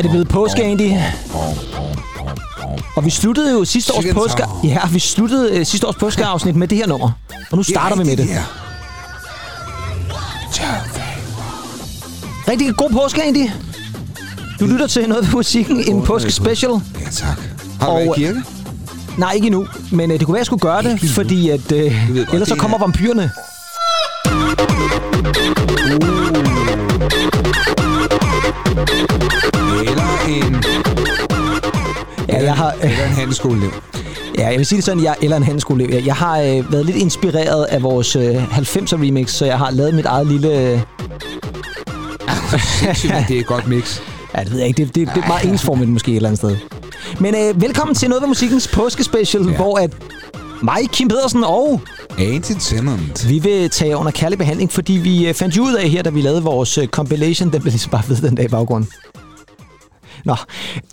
[0.00, 0.92] Er det blevet påske, Andy.
[2.96, 4.42] Og vi sluttede jo sidste års påske...
[4.64, 7.10] Ja, vi sluttede øh, sidste års påskeafsnit med det her nummer.
[7.50, 8.28] Og nu starter vi med det.
[12.48, 13.50] Rigtig god påske, Andy.
[14.60, 16.70] Du lytter til noget ved musikken, en påske special.
[17.00, 17.40] Ja, tak.
[17.80, 18.42] Har du været i kirke?
[19.18, 19.66] Nej, ikke endnu.
[19.92, 22.54] Men øh, det kunne være, at jeg skulle gøre det, fordi at, øh, ellers så
[22.56, 23.30] kommer er- vampyrerne.
[32.50, 33.70] Jeg har, eller en handelsskoleelev.
[34.38, 35.94] ja, jeg vil sige det sådan, jeg, eller en handelsskoleelev.
[35.94, 39.70] Jeg, jeg har øh, været lidt inspireret af vores øh, 90'er remix, så jeg har
[39.70, 40.48] lavet mit eget lille...
[40.58, 40.80] Øh,
[43.02, 44.00] men det er et godt mix.
[44.36, 44.84] ja, det ved jeg ikke.
[44.84, 46.56] Det, det, det er meget ensformigt måske et eller andet sted.
[47.20, 49.50] Men øh, velkommen til noget ved musikkens påskespecial, ja.
[49.50, 49.56] Ja.
[49.56, 49.90] hvor at
[50.62, 51.80] mig, Kim Pedersen og
[52.18, 53.28] Anti Tennant.
[53.28, 56.20] vi vil tage under kærlig behandling, fordi vi øh, fandt ud af her, da vi
[56.22, 58.90] lavede vores øh, compilation, den blev ligesom bare ved den dag i baggrunden.
[60.24, 60.36] Nå,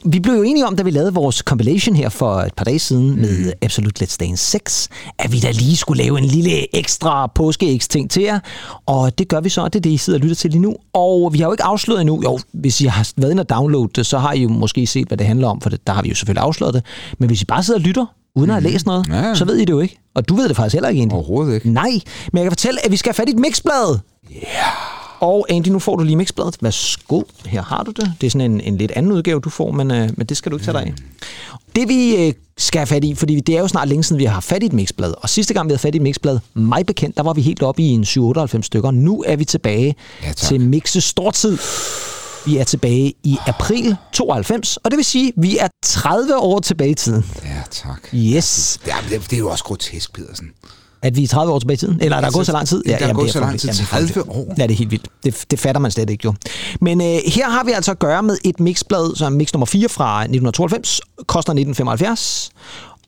[0.05, 2.79] vi blev jo enige om, da vi lavede vores compilation her for et par dage
[2.79, 3.21] siden mm.
[3.21, 7.77] med Absolute Let's Dance 6, at vi da lige skulle lave en lille ekstra påske
[7.77, 8.39] ting til jer.
[8.85, 10.75] Og det gør vi så, det er det, I sidder og lytter til lige nu.
[10.93, 12.21] Og vi har jo ikke afsløret endnu.
[12.23, 15.07] Jo, hvis I har været inde og downloade det, så har I jo måske set,
[15.07, 16.83] hvad det handler om, for det, der har vi jo selvfølgelig afsløret det.
[17.19, 19.35] Men hvis I bare sidder og lytter, uden at have læst noget, Ja.
[19.35, 19.97] så ved I det jo ikke.
[20.15, 21.15] Og du ved det faktisk heller ikke egentlig.
[21.15, 21.69] Overhovedet ikke.
[21.71, 21.89] Nej,
[22.33, 23.99] men jeg kan fortælle, at vi skal have fat i et mixblad.
[25.19, 26.57] Og Andy, nu får du lige mixbladet.
[26.61, 28.13] Værsgo, her har du det.
[28.21, 30.51] Det er sådan en, en lidt anden udgave, du får, men, øh, men det skal
[30.51, 30.93] du ikke tage dig af.
[31.75, 34.25] Det vi øh, skal have fat i, fordi det er jo snart længe siden, vi
[34.25, 35.13] har haft fat i et mixblad.
[35.21, 37.63] Og sidste gang, vi havde fat i et mixblad, mig bekendt, der var vi helt
[37.63, 38.91] oppe i en 7-98 stykker.
[38.91, 40.35] Nu er vi tilbage Ja, tak.
[40.37, 41.57] til mixe stortid.
[42.45, 46.59] Vi er tilbage i april 92, og det vil sige, at vi er 30 år
[46.59, 47.25] tilbage i tiden.
[47.45, 48.09] Ja, tak.
[48.15, 48.79] Yes.
[48.85, 50.51] Det er, det er- det er jo også grotesk, Pedersen.
[51.01, 51.97] At vi er 30 år tilbage i tiden?
[52.01, 52.83] Eller er der gået så lang tid?
[52.83, 53.69] der er gået så lang tid.
[53.69, 54.37] Jamen, det er 30 frygteligt.
[54.37, 54.53] år.
[54.57, 55.07] Ja, det er helt vildt.
[55.23, 56.33] Det, det fatter man slet ikke jo.
[56.81, 59.65] Men øh, her har vi altså at gøre med et mixblad, som er mix nummer
[59.65, 62.49] 4 fra 1992, koster 1975.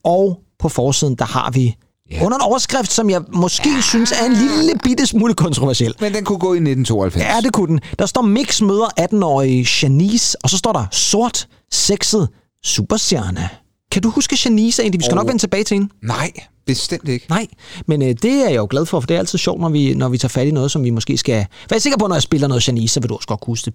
[0.03, 1.75] Og på forsiden, der har vi
[2.11, 2.25] Ja.
[2.25, 3.81] under en overskrift, som jeg måske ja.
[3.81, 5.93] synes er en lille bitte smule kontroversiel.
[5.99, 7.25] Men den kunne gå i 1992.
[7.25, 7.79] Ja, det kunne den.
[7.99, 12.27] Der står Mix møder 18-årige Janice, og så står der sort, sexet,
[12.65, 13.49] superstjerne.
[13.91, 14.99] Kan du huske Janice egentlig?
[14.99, 15.89] Vi skal Og- nok vende tilbage til hende.
[16.03, 16.31] Nej,
[16.65, 17.25] bestemt ikke.
[17.29, 17.47] Nej,
[17.87, 19.93] men øh, det er jeg jo glad for, for det er altid sjovt, når vi,
[19.93, 21.45] når vi tager fat i noget, som vi måske skal...
[21.71, 23.73] Er sikker på, når jeg spiller noget Janice, så vil du også godt huske det.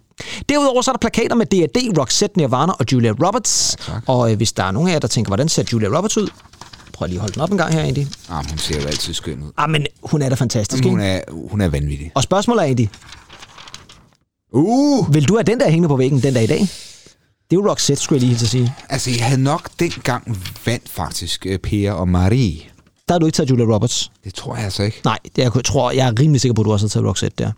[0.49, 3.77] Derudover så er der plakater med D&D, Roxette, Nirvana og Julia Roberts.
[3.89, 4.03] Ja, tak.
[4.07, 6.29] og øh, hvis der er nogen af jer, der tænker, hvordan ser Julia Roberts ud?
[6.93, 8.07] Prøv lige at holde den op en gang her, Andy.
[8.31, 9.53] Ah, hun ser jo altid skøn ud.
[9.57, 11.13] Ah, men hun er da fantastisk, Hun ikke?
[11.13, 11.21] er,
[11.51, 12.13] hun er vanvittig.
[12.15, 12.87] Og spørgsmålet er, Andy,
[14.53, 15.15] Uh!
[15.15, 16.69] vil du have den der hængende på væggen den dag i dag?
[17.51, 18.75] Det er jo Roxette, skulle jeg lige hilse at sige.
[18.89, 22.61] Altså, jeg havde nok dengang vandt faktisk uh, Per og Marie.
[23.09, 24.11] Der har du ikke taget Julia Roberts.
[24.25, 25.01] Det tror jeg altså ikke.
[25.05, 27.45] Nej, det jeg tror, jeg er rimelig sikker på, at du også har taget Roxette
[27.45, 27.53] der.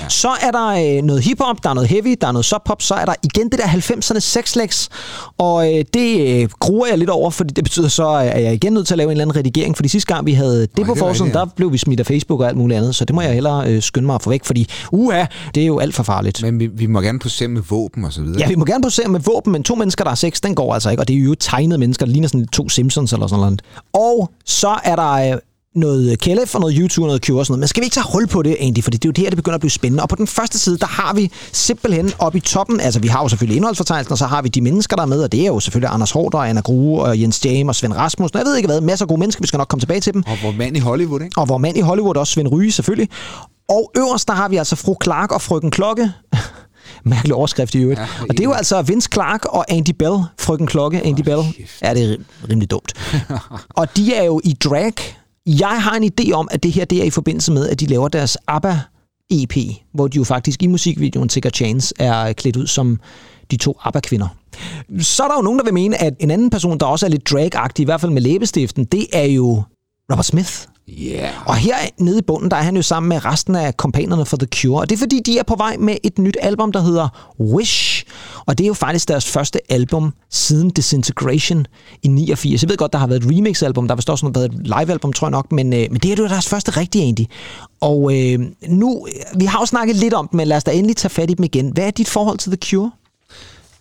[0.00, 0.08] Ja.
[0.08, 0.66] Så er der
[0.98, 3.48] øh, noget hiphop, der er noget heavy, der er noget subpop, så er der igen
[3.50, 4.88] det der 90'erne sexlex,
[5.38, 8.54] og øh, det øh, gruer jeg lidt over, fordi det betyder så, øh, at jeg
[8.54, 10.76] igen nødt til at lave en eller anden redigering, fordi sidste gang vi havde det
[10.76, 13.14] det på forsiden, der blev vi smidt af Facebook og alt muligt andet, så det
[13.14, 15.94] må jeg hellere øh, skynde mig at få væk, fordi uha, det er jo alt
[15.94, 16.42] for farligt.
[16.42, 18.40] Men vi, vi må gerne posere med våben og så videre.
[18.40, 20.74] Ja, vi må gerne posere med våben, men to mennesker, der har sex, den går
[20.74, 21.02] altså ikke.
[21.02, 23.62] Og det er jo tegnede mennesker, der ligner sådan to Simpsons eller sådan noget.
[23.92, 25.38] Og så er der øh,
[25.76, 27.60] noget KLF og noget YouTube og noget Cure og sådan noget.
[27.60, 28.82] Men skal vi ikke tage hul på det, Andy?
[28.82, 30.02] Fordi det er jo det her, det begynder at blive spændende.
[30.02, 33.22] Og på den første side, der har vi simpelthen oppe i toppen, altså vi har
[33.22, 35.46] jo selvfølgelig indholdsfortegnelsen, og så har vi de mennesker, der er med, og det er
[35.46, 38.38] jo selvfølgelig Anders Hårder, Anna Grue og Jens Jam og Svend Rasmussen.
[38.38, 40.22] Jeg ved ikke hvad, masser af gode mennesker, vi skal nok komme tilbage til dem.
[40.26, 41.38] Og hvor mand i Hollywood, ikke?
[41.38, 43.08] Og hvor mand i Hollywood også, Svend Ryge selvfølgelig.
[43.68, 46.12] Og øverst, der har vi altså fru Clark og frøken Klokke.
[47.04, 48.00] Mærkelig overskrift i øvrigt.
[48.00, 51.42] Ja, og det er jo altså Vince Clark og Andy Bell, frøken Klokke, Andy Bell.
[51.56, 51.82] kæft.
[51.82, 52.92] Ja, det er rim- rimelig dumt.
[53.80, 54.92] og de er jo i drag.
[55.46, 57.86] Jeg har en idé om, at det her det er i forbindelse med, at de
[57.86, 58.78] laver deres ABBA
[59.30, 59.56] EP,
[59.94, 63.00] hvor de jo faktisk i musikvideoen Take a Chance er klædt ud som
[63.50, 64.28] de to ABBA-kvinder.
[65.00, 67.10] Så er der jo nogen, der vil mene, at en anden person, der også er
[67.10, 69.62] lidt drag i hvert fald med læbestiften, det er jo
[70.12, 70.66] Robert Smith.
[70.88, 71.48] Yeah.
[71.48, 74.36] Og her nede i bunden, der er han jo sammen med resten af kompanerne for
[74.36, 74.80] The Cure.
[74.80, 78.04] Og det er fordi, de er på vej med et nyt album, der hedder Wish.
[78.46, 81.66] Og det er jo faktisk deres første album siden Disintegration
[82.02, 82.62] i 89.
[82.62, 85.12] Jeg ved godt, der har været et remix-album, der har vist også været et live-album,
[85.12, 85.52] tror jeg nok.
[85.52, 87.28] Men, øh, men det er jo deres første rigtige, egentlig.
[87.80, 89.06] Og øh, nu,
[89.38, 91.34] vi har jo snakket lidt om det, men lad os da endelig tage fat i
[91.34, 91.70] dem igen.
[91.70, 92.90] Hvad er dit forhold til The Cure?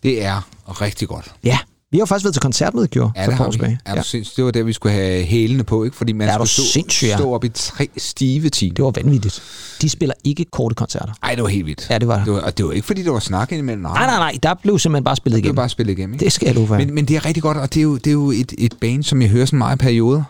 [0.04, 0.42] Det er
[0.82, 1.32] rigtig godt.
[1.44, 1.58] Ja,
[1.96, 3.80] vi har jo faktisk været til koncert med Cure Ja, for det par år tilbage.
[3.86, 4.00] Er Ja.
[4.02, 4.38] du sindssygt?
[4.38, 5.98] Det var der, vi skulle have hælene på, ikke?
[5.98, 7.18] Fordi man du skulle stå, ja.
[7.18, 8.74] stå op i tre stive timer.
[8.74, 9.42] Det var vanvittigt.
[9.82, 11.14] De spiller ikke korte koncerter.
[11.24, 11.88] Ej, det var helt vildt.
[11.90, 12.26] Ja, det var det.
[12.26, 13.82] det var, og det var ikke, fordi der var snak indimellem.
[13.84, 14.38] Nej, Nej, nej, nej.
[14.44, 15.56] Der blev simpelthen bare spillet Det var igennem.
[15.56, 16.26] bare spillet igennem, ikke?
[16.26, 16.78] Det skal jeg love for.
[16.78, 18.74] Men, men det er rigtig godt, og det er jo, det er jo et, et
[18.82, 20.24] band, som jeg hører sådan meget i perioder.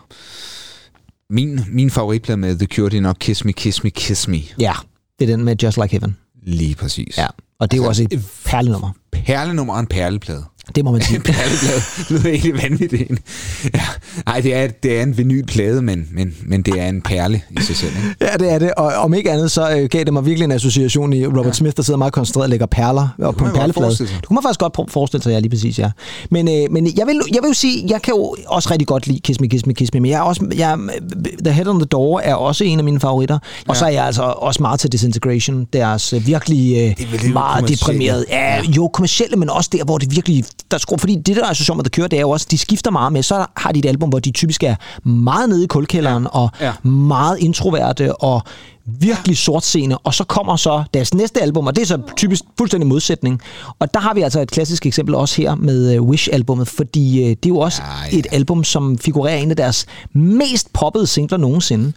[1.30, 4.38] Min, min favoritplade med The Cure, det er nok Kiss Me, Kiss Me, Kiss Me.
[4.60, 4.72] Ja,
[5.18, 6.16] det er den med Just Like Heaven.
[6.42, 7.18] Lige præcis.
[7.18, 7.26] Ja.
[7.60, 8.90] Og det er jo også et perlenummer.
[9.12, 10.44] Perlenummer og en perleplade.
[10.76, 11.20] Det må man sige.
[11.36, 11.80] perleplade.
[11.98, 13.10] Det lyder egentlig vanvittigt.
[13.74, 13.80] Ja.
[14.26, 17.62] Ej, det er, det er en vinylplade, men, men, men det er en perle i
[17.62, 17.92] sig selv.
[17.96, 18.16] Ikke?
[18.20, 18.74] Ja, det er det.
[18.74, 21.52] Og om ikke andet, så øh, gav det mig virkelig en association i Robert ja.
[21.52, 23.90] Smith, der sidder meget koncentreret og lægger perler op på en perleplade.
[23.90, 25.90] Det kunne man faktisk godt forestille sig, ja, lige præcis, ja.
[26.30, 29.06] Men, øh, men jeg, vil, jeg vil jo sige, jeg kan jo også rigtig godt
[29.06, 30.78] lide Kiss Me, Kiss Me, Kiss Me, men jeg er også, jeg,
[31.44, 33.38] The Head on the Door er også en af mine favoritter.
[33.68, 37.32] Og så er jeg altså også meget til Disintegration, deres øh, virkelig øh, Det er
[37.32, 38.24] meget deprimerede.
[38.30, 40.44] Ja, jo, kommercielle, men også der, hvor det virkelig...
[40.70, 42.58] Der skruer, fordi det, der er association med The Cure, det er jo også, de
[42.58, 43.22] skifter meget med.
[43.22, 44.74] Så har de et album, hvor de typisk er
[45.08, 46.28] meget nede i kulkælderen, ja.
[46.28, 46.72] og Ja.
[46.88, 48.42] meget introverte, og
[48.84, 52.86] virkelig sortseende, og så kommer så deres næste album, og det er så typisk fuldstændig
[52.88, 53.40] modsætning.
[53.78, 57.28] Og der har vi altså et klassisk eksempel også her med uh, Wish-albummet, fordi uh,
[57.28, 60.72] det er jo også Ja, ja, et album, som figurerer i en af deres mest
[60.72, 61.92] poppede singler nogensinde,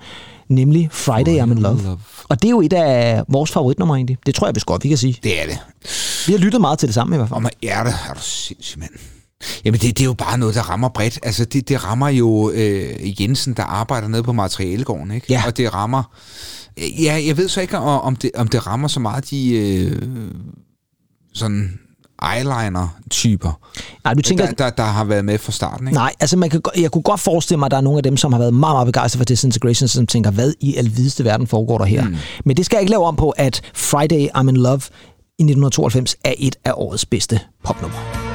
[0.48, 1.98] nemlig Friday I'm in Love.
[2.29, 4.17] Og det er jo et af vores favoritnumre egentlig.
[4.25, 5.19] Det tror jeg vist godt, vi kan sige.
[5.23, 5.57] Det er det.
[6.27, 7.35] Vi har lyttet meget til det samme i hvert fald.
[7.35, 8.91] Og med hjerte er du sindssyg, mand.
[9.65, 11.19] Jamen, det, det er jo bare noget, der rammer bredt.
[11.23, 15.27] Altså, det, det rammer jo øh, Jensen, der arbejder nede på materialegården, ikke?
[15.29, 15.43] Ja.
[15.45, 16.03] Og det rammer...
[16.77, 20.01] Ja, jeg ved så ikke, om om det, om det rammer så meget de øh,
[21.33, 21.79] sådan
[22.36, 23.60] eyeliner-typer,
[24.04, 25.95] Nej, du tænker, der, der, der har været med fra starten, ikke?
[25.95, 28.18] Nej, altså man kan, jeg kunne godt forestille mig, at der er nogle af dem,
[28.18, 31.77] som har været meget, meget begejstrede for Disintegration, som tænker, hvad i alvideste verden foregår
[31.77, 32.04] der her?
[32.04, 32.16] Mm.
[32.45, 34.81] Men det skal jeg ikke lave om på, at Friday I'm in Love
[35.39, 38.28] i 1992 er et af årets bedste popnummer.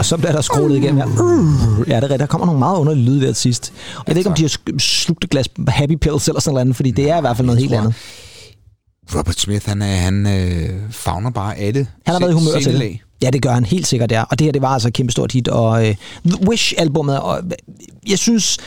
[0.00, 1.84] Og så bliver der scrollet igennem her.
[1.88, 2.16] Ja, det er.
[2.16, 3.72] Der kommer nogle meget underlige lyde der til sidst.
[3.96, 6.76] Og jeg ved ikke, om de har slugt et glas Happy Pills eller sådan noget,
[6.76, 7.94] fordi det er i hvert fald noget helt andet.
[9.14, 12.80] Robert Smith, han, er, han øh, fagner bare alle Han har været i humør til
[12.80, 12.98] det.
[13.22, 14.22] Ja, det gør han helt sikkert, ja.
[14.22, 15.48] Og det her, det var altså et kæmpe stort hit.
[15.48, 15.94] Og øh,
[16.26, 17.50] The Wish-albummet, og øh,
[18.10, 18.58] jeg synes...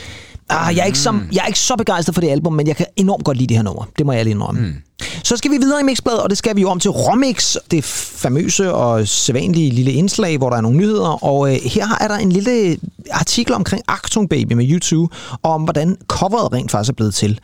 [0.50, 2.76] Ah, jeg, er ikke så, jeg er ikke så begejstret for det album, men jeg
[2.76, 3.90] kan enormt godt lide det her nummer.
[3.98, 4.62] Det må jeg lige indrømme.
[4.62, 4.74] Mm.
[5.26, 7.84] Så skal vi videre i Mixbladet, og det skal vi jo om til Romix, det
[7.84, 11.24] famøse og sædvanlige lille indslag, hvor der er nogle nyheder.
[11.24, 12.78] Og øh, her er der en lille
[13.12, 17.40] artikel omkring Achtung Baby med YouTube, og om hvordan coveret rent faktisk er blevet til.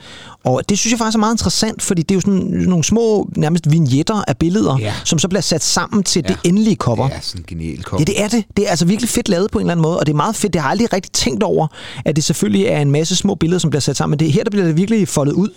[0.46, 2.40] Og det synes jeg faktisk er meget interessant, fordi det er jo sådan
[2.70, 4.94] nogle små, nærmest vignetter af billeder, Ja.
[5.06, 6.34] som så bliver sat sammen til Ja.
[6.34, 7.08] det endelige cover.
[7.08, 8.02] Det er sådan en genial cover.
[8.02, 8.44] Ja, det er det.
[8.58, 10.36] Det er altså virkelig fedt lavet på en eller anden måde, og det er meget
[10.36, 10.54] fedt.
[10.54, 11.68] Det har jeg aldrig rigtig tænkt over,
[12.06, 14.12] at det selvfølgelig er en masse små billeder, som bliver sat sammen.
[14.12, 15.50] Men det er her, der bliver det virkelig foldet ud.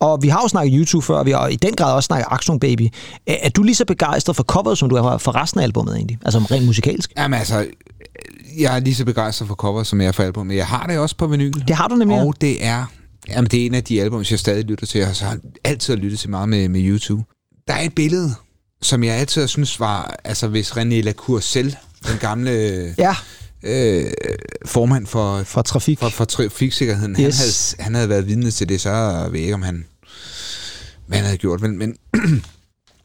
[0.00, 2.26] Og vi har jo snakket YouTube før, og vi har i den grad også snakket
[2.30, 2.88] Action Baby.
[3.26, 5.96] Er, er du lige så begejstret for coveret, som du er for resten af albumet
[5.96, 6.18] egentlig?
[6.24, 7.12] Altså rent musikalsk?
[7.18, 7.66] Jamen altså,
[8.58, 10.86] jeg er lige så begejstret for cover, som jeg er for album, men jeg har
[10.86, 11.52] det også på vinyl.
[11.68, 12.18] Det har du nemlig.
[12.18, 12.84] Og det er,
[13.28, 15.96] jamen det er en af de album, jeg stadig lytter til, så har jeg altid
[15.96, 17.22] lyttet til meget med, med YouTube.
[17.68, 18.34] Der er et billede,
[18.82, 21.40] som jeg altid har synes var, altså hvis René Lacour
[22.08, 22.50] den gamle
[22.98, 23.14] Ja,
[23.62, 24.04] øh,
[24.66, 25.98] formand for, for trafik.
[25.98, 27.18] for, for trafiksikkerheden, Yes.
[27.20, 28.90] han, havde, han havde været vidne til det, så
[29.30, 29.84] ved jeg ikke, om han,
[31.06, 31.60] hvad han havde gjort.
[31.60, 31.96] Men, men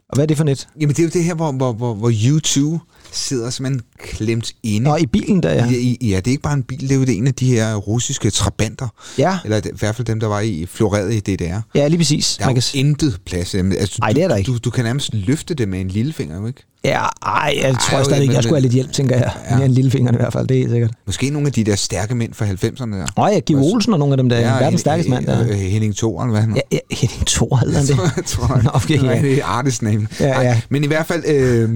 [0.10, 0.68] Og hvad er det for net?
[0.80, 4.90] jamen, det er jo det her, hvor, hvor, hvor, hvor YouTube sidder simpelthen klemt inde.
[4.90, 5.66] Nå, i bilen der, ja.
[5.66, 5.72] Ja.
[5.72, 7.46] I, ja, det er ikke bare en bil, det er jo det en af de
[7.46, 8.88] her russiske trabanter.
[9.18, 11.60] Ja, Eller i hvert fald dem, der var i floreret i DDR.
[11.76, 12.36] ja lige præcis.
[12.38, 13.56] Der er Man kan, intet plads.
[13.56, 14.52] Altså, Ej, du, det er der ikke.
[14.52, 16.64] Du, du kan nærmest løfte det med en lillefinger, ikke?
[16.84, 19.32] ja, ej, jeg tror Ej, stadig, jeg men- skulle have lidt hjælp, tænker jeg.
[19.50, 19.56] Ja.
[19.56, 20.92] Mere en lille finger i hvert fald, det er sikkert.
[21.06, 23.06] Måske nogle af de der stærke mænd fra 90'erne der.
[23.18, 25.42] Åh ja, Giv Olsen og nogle af dem der, ja, verdens stærkeste mand der.
[25.50, 27.98] øh, Henning Thor, eller hvad han Ja, ja, Henning Thor hedder han det.
[28.16, 28.64] jeg tror, jeg.
[28.64, 29.22] Nå, okay, ja.
[29.22, 30.08] det er artist name.
[30.20, 30.62] Ja, Ej, ja.
[30.70, 31.70] Men i hvert fald, øh,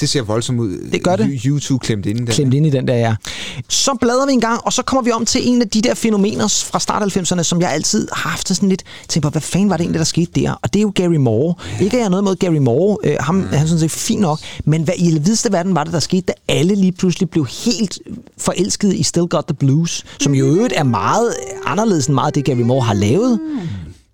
[0.00, 0.78] det ser voldsomt ud.
[0.92, 1.40] Det gør det.
[1.44, 2.32] YouTube klemt ind i den.
[2.32, 3.14] klemt ind i den der, ja.
[3.68, 5.94] Så bladrer vi en gang, og så kommer vi om til en af de der
[5.94, 9.70] fænomener fra start 90'erne, som jeg altid har haft sådan lidt, tænkt på, hvad fanden
[9.70, 10.52] var det egentlig, der skete der?
[10.62, 11.54] Og det er jo Gary Moore.
[11.80, 13.46] Ikke at jeg noget mod Gary Moore, øh, ham mm.
[13.46, 16.22] han er sådan set fint nok, men hvad i vidste verden var det, der skete,
[16.22, 17.98] da alle lige pludselig blev helt
[18.38, 21.34] forelsket i Still Got the Blues, som jo i øvrigt er meget
[21.66, 23.40] anderledes end meget det, Gary Moore har lavet.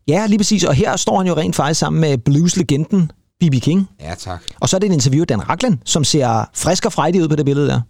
[0.08, 0.64] Ja, lige præcis.
[0.64, 3.54] Og her står han jo rent faktisk sammen med blues-legenden B.B.
[3.62, 3.88] King.
[4.00, 4.42] Ja, tak.
[4.60, 7.28] Og så er det et interview af Dan Racklin, som ser frisk og frejdig ud
[7.28, 7.80] på det billede der.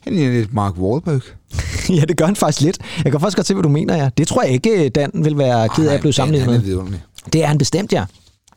[0.00, 1.20] Han ligner lidt Mark Wahlberg.
[1.98, 2.78] ja, det gør han faktisk lidt.
[3.04, 4.10] Jeg kan faktisk godt se, hvad du mener, ja.
[4.18, 6.56] Det tror jeg ikke, Dan vil være ked af at blive sammenlignet med.
[6.56, 7.02] er vidunderlig.
[7.32, 8.04] Det er han bestemt, ja.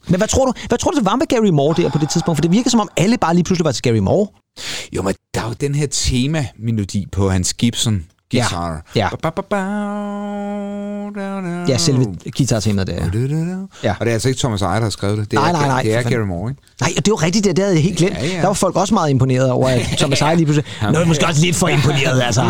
[0.07, 2.09] Men hvad tror du, hvad tror du, det var med Gary Moore der på det
[2.09, 2.37] tidspunkt?
[2.37, 4.27] For det virker som om alle bare lige pludselig var til Gary Moore.
[4.95, 8.85] Jo, men der er jo den her tema-melodi på hans Gibson guitar.
[8.95, 9.09] Ja.
[11.15, 11.61] Da.
[11.67, 12.05] Ja, selve
[12.37, 12.93] guitartemaet ja.
[12.93, 13.57] Da, da.
[13.83, 13.93] Ja.
[13.99, 15.31] Og det er altså ikke Thomas Ejer, der har skrevet det.
[15.31, 16.01] Det er, Nej, nej, nej, Det er.
[16.01, 16.61] Gary Moore, ikke?
[16.81, 18.15] Nej, og det var rigtigt, det, det havde jeg helt glemt.
[18.15, 18.41] Ja, ja.
[18.41, 20.65] Der var folk også meget imponeret over, at Thomas Eje lige pludselig...
[20.93, 22.41] Nå, måske også lidt for imponeret, altså.
[22.41, 22.49] ja,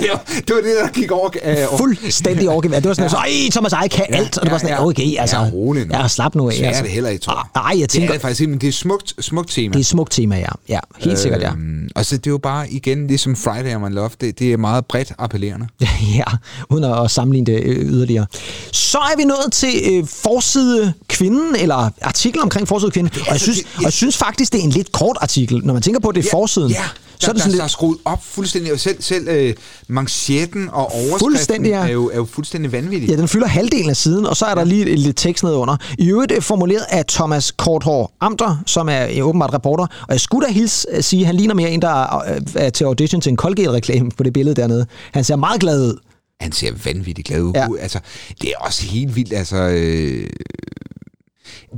[0.00, 1.30] det var, det det, der gik over.
[1.44, 1.56] Øh.
[1.78, 2.76] Fuldstændig overgivet.
[2.76, 3.08] Det var sådan, ja.
[3.08, 4.38] så, Ej, Thomas Eje kan Ja, alt.
[4.38, 4.86] Og det var sådan, ja, ja.
[4.86, 5.36] okay, altså.
[5.36, 5.94] Ja, rolig nu.
[5.94, 6.54] Ja, slap nu af.
[6.54, 6.82] Så er altså.
[6.82, 7.62] det heller ikke, tror jeg.
[7.62, 9.68] Ah, Nej, jeg Det tænker, er det faktisk ikke, men det er smukt, smukt tema.
[9.72, 10.46] det er et smukt tema, ja.
[10.68, 11.50] Ja, helt sikkert, ja.
[11.52, 14.52] Øhm, og så det er jo bare igen, ligesom Friday I'm in Love, det, det
[14.52, 15.66] er meget bredt appellerende.
[16.14, 16.24] Ja,
[16.70, 18.26] uden at sammenligne det øh, yderligere.
[18.72, 23.12] Så er vi nået til øh, forside kvinden, eller artiklen omkring forside kvinden.
[23.14, 25.60] Og jeg altså, synes, og jeg synes faktisk, det er en lidt kort artikel.
[25.64, 26.84] Når man tænker på, at det er forsiden, Ja,
[27.20, 27.72] der, så er det der, sådan der er lidt...
[27.72, 29.54] skruet op fuldstændig, og selv, selv øh,
[29.88, 31.78] manchetten og overskriften ja.
[31.78, 33.08] er, jo, er jo fuldstændig vanvittig.
[33.08, 35.76] Ja, den fylder halvdelen af siden, og så er der lige lidt, lidt tekst nedunder.
[35.98, 39.84] I øvrigt øh, formuleret af Thomas Korthår Amter, som er øh, åbenbart reporter.
[39.84, 42.40] Og jeg skulle da hilse at sige, at han ligner mere en, der er, øh,
[42.54, 44.86] er til audition til en Colgate-reklame på det billede dernede.
[45.12, 45.98] Han ser meget glad ud.
[46.40, 47.52] Han ser vanvittigt glad ud.
[47.54, 47.66] Ja.
[47.80, 47.98] Altså,
[48.42, 49.32] det er også helt vildt.
[49.32, 50.26] Altså, øh,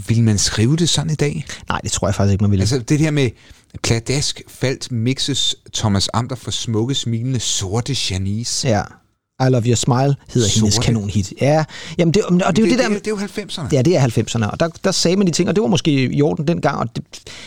[0.08, 1.44] vil man skrive det sådan i dag?
[1.68, 2.62] Nej, det tror jeg faktisk ikke, man ville.
[2.62, 3.30] Altså, det her med
[3.82, 8.68] pladask falt mixes Thomas Amter for smukke, smilende, sorte Janice.
[8.68, 8.82] Ja.
[9.46, 10.60] I Love Your Smile hedder Sorte.
[10.60, 11.32] hendes kanonhit.
[11.40, 11.64] Ja,
[11.98, 12.88] jamen det, og det er jo det, det, det der...
[12.88, 13.68] det, er jo 90'erne.
[13.72, 16.12] Ja, det er 90'erne, og der, der sagde man de ting, og det var måske
[16.12, 17.04] i orden dengang, og det,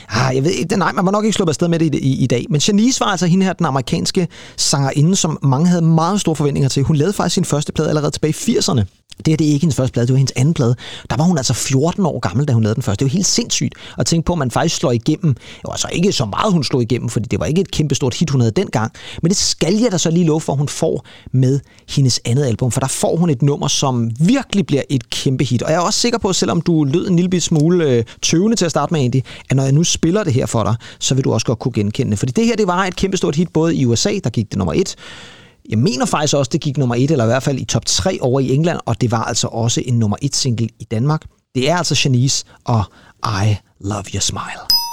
[0.10, 2.24] ah, jeg ved ikke, nej, man var nok ikke sluppet afsted med det i, i,
[2.24, 2.46] i dag.
[2.50, 4.27] Men Janice var altså hende her, den amerikanske
[4.58, 6.84] sangerinde, som mange havde meget store forventninger til.
[6.84, 8.84] Hun lavede faktisk sin første plade allerede tilbage i 80'erne.
[9.17, 10.75] Det her det er ikke hendes første plade, det var hendes anden plade.
[11.10, 13.05] Der var hun altså 14 år gammel, da hun lavede den første.
[13.05, 15.34] Det er helt sindssygt at tænke på, at man faktisk slår igennem.
[15.34, 18.13] Det var altså ikke så meget, hun slog igennem, fordi det var ikke et kæmpestort
[18.13, 18.91] hit, hun havde dengang.
[19.22, 22.45] Men det skal jeg da så lige love for, at hun får med hendes andet
[22.45, 22.72] album.
[22.72, 25.63] For der får hun et nummer, som virkelig bliver et kæmpe hit.
[25.63, 28.65] Og jeg er også sikker på, selvom du lød en lille smule øh, tøvende til
[28.65, 31.24] at starte med, Andy, at når jeg nu spiller det her for dig, så vil
[31.24, 32.19] du også godt kunne genkende det.
[32.19, 34.74] Fordi det her, det var et kæmpestort hit både i USA, der gik det nummer
[34.74, 34.95] et,
[35.69, 38.17] jeg mener faktisk også, det gik nummer et, eller i hvert fald i top 3
[38.22, 41.25] over i England, og det var altså også en nummer et single i Danmark.
[41.55, 42.84] Det er altså Janice og
[43.24, 44.85] I Love Your Smile.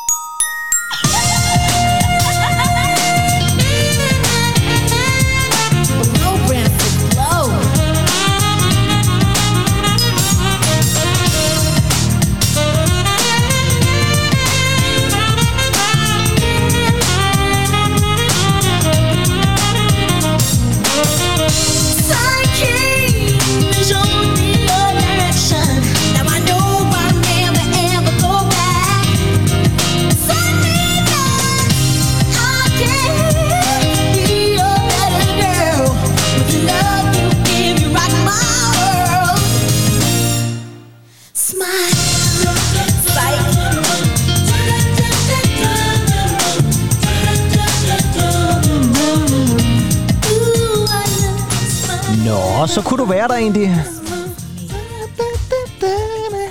[52.62, 53.84] Nå, så kunne du være der egentlig.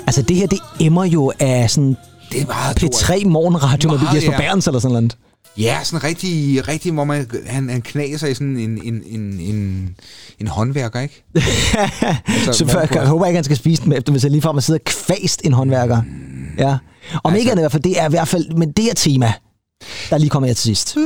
[0.06, 1.96] Altså det her, det emmer jo af sådan
[2.32, 4.38] Det er meget P3 morgenradio med Jesper ja.
[4.38, 5.16] Berns eller sådan noget.
[5.58, 9.88] Ja, sådan rigtig, rigtig hvor man, han, han knaser i sådan en, en, en, en,
[10.40, 11.24] en håndværker, ikke?
[12.26, 14.42] Altså, Så hvad- jeg, jeg håber ikke, han skal spise dem efter, hvis jeg lige
[14.42, 16.02] får mig sidder kvæst en håndværker.
[16.58, 16.76] Ja.
[17.24, 19.32] Om ikke andet i hvert fald, det er i hvert fald, men det er tema,
[20.10, 20.96] der lige kommer jeg til sidst.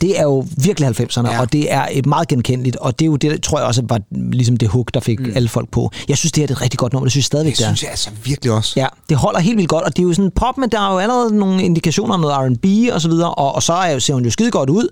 [0.00, 1.40] Det er jo virkelig 90'erne, ja.
[1.40, 4.00] Og det er et meget genkendeligt, og det er jo det, tror jeg også var
[4.10, 5.32] ligesom det hook, der fik mm.
[5.34, 5.90] alle folk på.
[6.08, 7.64] Jeg synes, det her er et rigtig godt nummer, det synes jeg stadigvæk, Det det
[7.64, 7.68] er.
[7.68, 8.72] synes jeg altså virkelig også.
[8.76, 10.92] Ja, det holder helt vildt godt, og det er jo sådan pop, men der er
[10.92, 14.00] jo allerede nogle indikationer om noget R&B og så videre, og, og så er jo,
[14.00, 14.88] ser hun jo skide godt ud.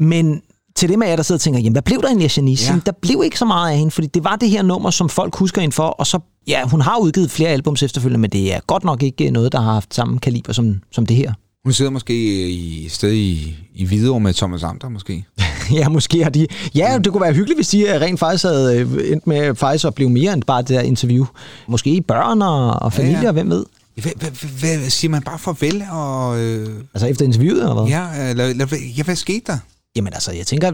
[0.00, 0.40] Men
[0.76, 2.66] til det med jer, der sidder og tænker, jamen hvad blev der egentlig af Janice?
[2.66, 2.74] Ja.
[2.74, 2.80] Ja.
[2.86, 5.36] Der blev ikke så meget af hende, fordi det var det her nummer, som folk
[5.36, 8.60] husker hende for, og så, ja, hun har udgivet flere albums efterfølgende, men det er
[8.66, 11.32] godt nok ikke noget, der har haft samme kaliber som, som det her.
[11.64, 12.14] Hun sidder måske
[12.50, 15.24] i et sted i, i Hvidovre med Thomas Amter, måske.
[15.78, 16.46] ja, måske har de...
[16.74, 19.84] Ja, det kunne være hyggeligt, hvis de øh, rent faktisk havde øh, endt med faktisk
[19.84, 21.26] at blive mere end bare det der interview.
[21.68, 23.64] Måske i børn og, og familie, ja, Ja, hvem ved?
[24.60, 25.82] Hvad, siger man bare farvel?
[25.90, 27.84] Og, øh, Altså efter interviewet, eller hvad?
[27.92, 29.58] ja, eller, eller, hvad- ja, hvad skete der?
[29.96, 30.72] Jamen altså, jeg tænker,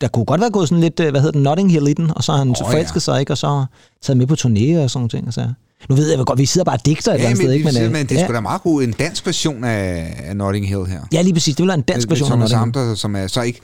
[0.00, 2.10] der kunne godt være gået sådan lidt, øh, hvad hedder den, Notting Hill i den,
[2.16, 3.00] og så har han oh, forelsket ja.
[3.00, 3.32] sig, ikke?
[3.32, 3.64] Og så
[4.02, 5.26] taget med på turné og sådan nogle ting.
[5.26, 5.48] Altså.
[5.88, 7.64] Nu ved jeg godt, vi sidder bare og digter et eller andet sted, ikke?
[7.64, 8.26] men, øh, men det er ja.
[8.26, 11.00] sgu da meget god en dansk version af, af Notting Hill her.
[11.12, 11.54] Ja, lige præcis.
[11.56, 12.96] Det vil være en dansk version af Notting Hill.
[12.96, 13.60] Som er så ikke...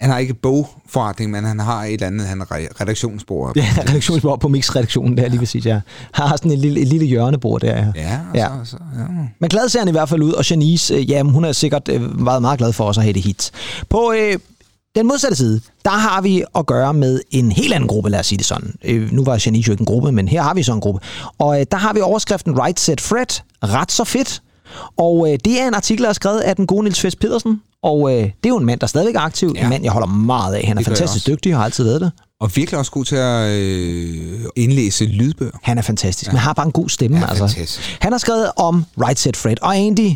[0.00, 3.56] han har ikke bogforretning, men han har et eller andet, han re- redaktionsbord.
[3.56, 5.80] Ja, redaktionsbord på Mix-redaktionen, der lige præcis, ja.
[6.12, 7.86] Har sådan et lille, et lille hjørnebord der, ja.
[7.94, 8.48] Ja, Ja.
[8.64, 9.04] Så, så, ja.
[9.40, 11.88] Men glad ser han i hvert fald ud, og Janice, øh, ja, hun er sikkert
[11.88, 13.50] øh, været meget glad for os at have det hit.
[13.88, 14.38] På øh,
[14.96, 18.26] den modsatte side, der har vi at gøre med en helt anden gruppe, lad os
[18.26, 18.74] sige det sådan.
[18.84, 21.00] Øh, nu var Janice jo ikke en gruppe, men her har vi så en gruppe.
[21.38, 24.42] Og øh, der har vi overskriften Right Set Fred, ret så fedt.
[24.96, 27.62] Og øh, det er en artikel, der er skrevet af den gode Nils Fest Pedersen.
[27.82, 29.52] Og øh, det er jo en mand, der stadigvæk er aktiv.
[29.54, 29.62] Ja.
[29.62, 30.66] En mand, jeg holder meget af.
[30.66, 32.12] Han er Det fantastisk dygtig og har altid været det.
[32.40, 35.52] Og virkelig også god til at øh, indlæse lydbøger.
[35.62, 36.32] Han er fantastisk, ja.
[36.32, 37.18] men har bare en god stemme.
[37.18, 37.48] Ja, altså.
[37.48, 37.98] fantastisk.
[38.00, 39.56] Han har skrevet om Right Set Fred.
[39.62, 40.10] Og Andy,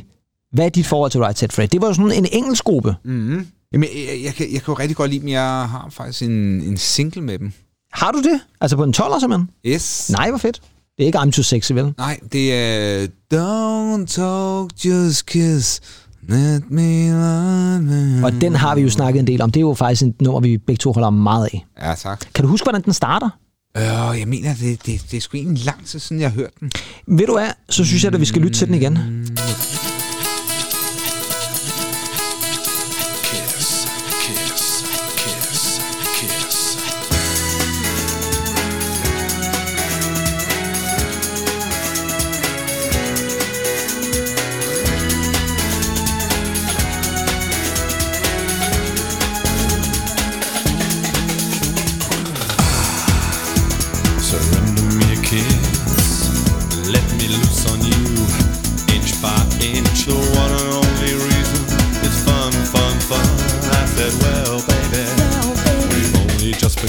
[0.52, 1.68] hvad er dit forhold til Right Set Fred?
[1.68, 2.94] Det var jo sådan en engelsk gruppe.
[3.04, 3.46] Mm-hmm.
[3.72, 5.28] Jamen, jeg, jeg, kan, jeg kan jo rigtig godt lide dem.
[5.28, 6.30] Jeg har faktisk en,
[6.62, 7.52] en single med dem.
[7.92, 8.40] Har du det?
[8.60, 9.50] Altså på en 12'er simpelthen?
[9.66, 10.10] Yes.
[10.10, 10.60] Nej, hvor fedt.
[10.96, 11.94] Det er ikke I'm Too Sexy, vel?
[11.98, 15.80] Nej, det er Don't talk, just kiss.
[16.28, 18.24] Let me run.
[18.24, 19.50] Og den har vi jo snakket en del om.
[19.50, 21.66] Det er jo faktisk et nummer, vi begge to holder meget af.
[21.82, 22.24] Ja, tak.
[22.34, 23.30] Kan du huske, hvordan den starter?
[23.76, 26.50] Øh, jeg mener, det, det, det er sgu egentlig lang tid siden, jeg har hørt
[26.60, 26.70] den.
[27.06, 27.48] Ved du hvad?
[27.70, 28.98] Så synes jeg, at vi skal lytte til den igen.
[29.36, 29.91] Kiss,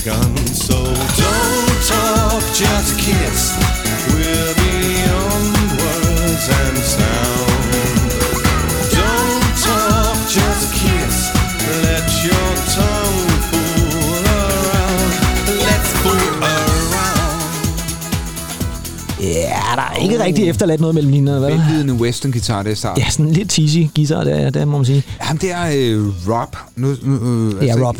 [0.04, 0.38] begun.
[0.68, 0.78] So
[1.24, 3.40] don't talk, just kiss.
[4.14, 7.64] We're beyond words and sound.
[9.00, 11.16] Don't talk, just kiss.
[11.86, 15.12] Let your tongue fool around.
[15.68, 17.42] Let's fool around.
[19.22, 21.52] Ja, der er ikke rigtig efterladt noget mellem linjerne, vel?
[21.52, 22.98] Velvidende western guitar, det er start.
[22.98, 25.04] Ja, sådan lidt cheesy guitar, der, der må man sige.
[25.28, 26.56] Jamen, det er øh, Rob.
[26.76, 27.98] Nu, nu, øh, Ja, Rob.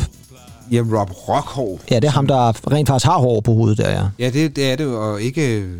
[0.72, 1.80] Ja, Rob Rockhov.
[1.90, 4.08] Ja, det er ham, der rent faktisk har hår på hovedet der, ja.
[4.18, 5.60] Ja, det, det er det, og ikke...
[5.60, 5.78] Øh,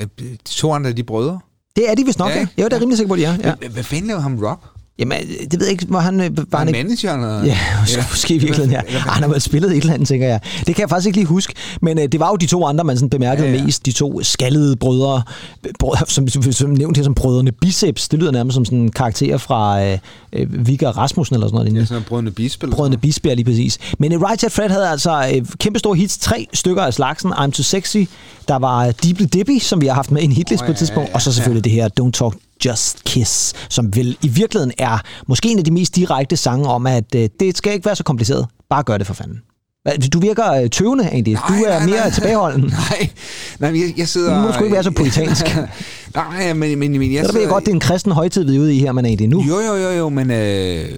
[0.00, 0.06] øh,
[0.44, 1.40] to andre, de brødre.
[1.76, 2.38] Det er de vist nok, ja.
[2.38, 2.46] Ja?
[2.62, 3.34] Jo, det er rimelig sikker på, de er.
[3.42, 3.54] Ja.
[3.62, 3.68] Ja.
[3.68, 4.58] Hvad fanden laver ham Rob?
[4.98, 5.18] Jamen,
[5.50, 6.20] det ved jeg ikke, hvor han...
[6.20, 7.14] øh, Var han han manager?
[7.14, 7.44] Eller?
[7.44, 8.80] Ja, måske, måske i virkeligheden, ja.
[8.86, 10.40] Eller- Ej, han har vel spillet et eller andet, tænker jeg.
[10.66, 11.54] Det kan jeg faktisk ikke lige huske.
[11.82, 13.60] Men øh, det var jo de to andre, man sådan bemærkede ja, Ja, ja.
[13.60, 13.66] ja.
[13.66, 13.86] mest.
[13.86, 15.22] De to skaldede brødre,
[15.78, 18.08] brødre som, som, som nævnt her som brødrene Biceps.
[18.08, 19.98] Det lyder nærmest som sådan en karakter fra øh,
[20.32, 21.64] øh, Vigga Rasmussen eller sådan noget.
[21.64, 21.86] Ja, lignende.
[21.86, 22.64] sådan en brødende bispe.
[22.64, 23.78] eller Brødrene sådan Bisbjerg lige præcis.
[23.98, 26.18] Men uh, Right Set Fred havde altså øh, kæmpe store hits.
[26.18, 27.32] Tre stykker af slagsen.
[27.32, 27.96] I'm Too Sexy.
[28.48, 30.74] Der var Deeply Dippy, som vi har haft med i en hitlist Åh, på et
[30.74, 31.08] ja, tidspunkt.
[31.08, 31.34] ja, og så ja.
[31.34, 35.64] selvfølgelig det her Don't Talk Just Kiss, som vel i virkeligheden er måske en af
[35.64, 38.46] de mest direkte sange om, at øh, det skal ikke være så kompliceret.
[38.70, 39.40] Bare gør det for fanden.
[40.12, 41.04] Du virker øh, tøvende.
[41.04, 42.10] Du Nej, er nej, mere nej.
[42.10, 42.60] tilbageholden.
[42.90, 43.08] Nej,
[43.58, 44.34] nej men jeg, jeg sidder...
[44.34, 45.44] Nu må du sgu ikke være så poetansk.
[46.14, 48.44] nej, men, men, men jeg Så der ved jeg godt, det er en kristen højtid,
[48.44, 49.42] vi er ude i her, er egentlig nu.
[49.42, 50.30] Jo, jo, jo, jo, men...
[50.30, 50.88] Øh,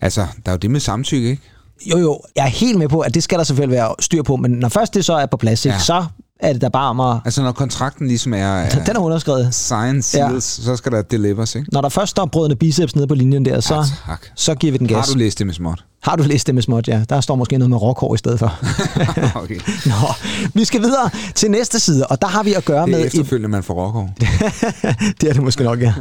[0.00, 1.42] altså, der er jo det med samtykke, ikke?
[1.86, 4.36] Jo, jo, jeg er helt med på, at det skal der selvfølgelig være styr på,
[4.36, 5.66] men når først det så er på plads.
[5.66, 5.78] Ja.
[5.78, 6.04] så
[6.48, 7.20] er det da bare at...
[7.24, 8.36] Altså, når kontrakten ligesom er...
[8.38, 9.54] er Den er underskrevet.
[9.54, 10.64] sign seals, ja.
[10.64, 11.68] så skal der delivers, ikke?
[11.72, 14.26] Når der først står brødende biceps nede på linjen der, så, Ja, tak.
[14.34, 14.96] så giver vi den gas.
[15.06, 15.84] Har du læst det med småt?
[16.02, 17.02] Har du læst det med småt, ja.
[17.08, 18.58] Der står måske noget med rockhår i stedet for.
[19.42, 19.54] okay.
[19.90, 19.94] Nå,
[20.54, 22.98] vi skal videre til næste side, og der har vi at gøre Det med...
[22.98, 24.10] er et- efterfølgende, man får rockhår.
[25.20, 25.94] det er det måske nok, ja.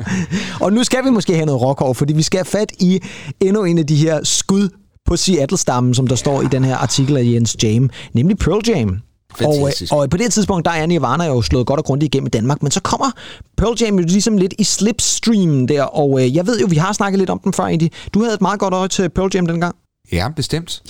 [0.61, 2.99] Og nu skal vi måske have noget rockhår, fordi vi skal have fat i
[3.39, 4.69] endnu en af de her skud
[5.07, 8.97] på Seattle-stammen, som der står i den her artikel af Jens Jam, nemlig Pearl Jam.
[9.41, 9.93] Og, øh, Fantastisk.
[9.93, 12.63] og på det tidspunkt, der er Nirvana jo slået godt og grundigt igennem i Danmark,
[12.63, 13.11] men så kommer
[13.57, 16.93] Pearl Jam jo ligesom lidt i slipstreamen der, og øh, jeg ved jo, vi har
[16.93, 17.87] snakket lidt om den før, Andy.
[18.13, 19.75] Du havde et meget godt øje til Pearl Jam dengang.
[20.11, 20.83] Ja, bestemt.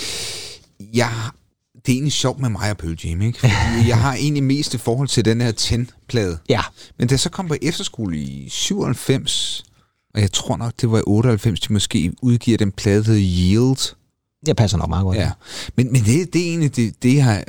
[0.94, 1.10] Jeg,
[1.76, 3.40] det er egentlig sjovt med mig og Pearl Jam, ikke?
[3.40, 6.38] Fordi jeg har egentlig mest et forhold til den her 10-plade.
[6.50, 6.62] Ja,
[7.00, 9.64] Men da jeg så kom på efterskole i 97,
[10.16, 13.96] og jeg tror nok, det var i 98, de måske udgiver den plade, der Yield.
[14.46, 15.18] Det passer nok meget godt.
[15.18, 15.30] Ja.
[15.76, 17.44] Men, men det, det er egentlig det, det, jeg har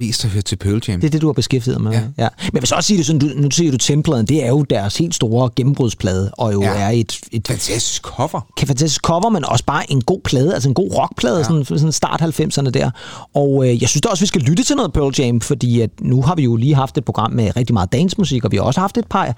[0.00, 1.00] mest har hørt til Pearl Jam.
[1.00, 1.92] Det er det, du har beskæftiget med.
[1.92, 2.02] Ja.
[2.18, 2.28] Ja.
[2.38, 4.48] Men jeg vil så også sige det sådan, du, nu siger du Templaden, det er
[4.48, 6.62] jo deres helt store gennembrudsplade, og jo.
[6.62, 6.68] Ja.
[6.68, 8.40] er et, et Fantastisk cover.
[8.56, 11.44] kan fantastisk cover, men også bare en god plade, altså en god rockplade, ja.
[11.44, 12.90] sådan, sådan start 90'erne der.
[13.34, 15.90] Og øh, jeg synes da også, vi skal lytte til noget Pearl Jam, fordi at
[16.00, 18.64] nu har vi jo lige haft et program med rigtig meget dancemusik, og vi har
[18.64, 19.34] også haft et par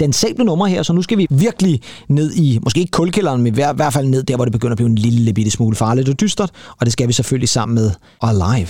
[0.00, 3.54] dansable numre her, så nu skal vi virkelig ned i, måske ikke kulkælderen, men i
[3.54, 6.08] hver, hvert fald ned der, hvor det begynder at blive en lille bitte smule farligt
[6.08, 6.50] og dystert,
[6.80, 7.90] og det skal vi selvfølgelig sammen med
[8.22, 8.68] Alive.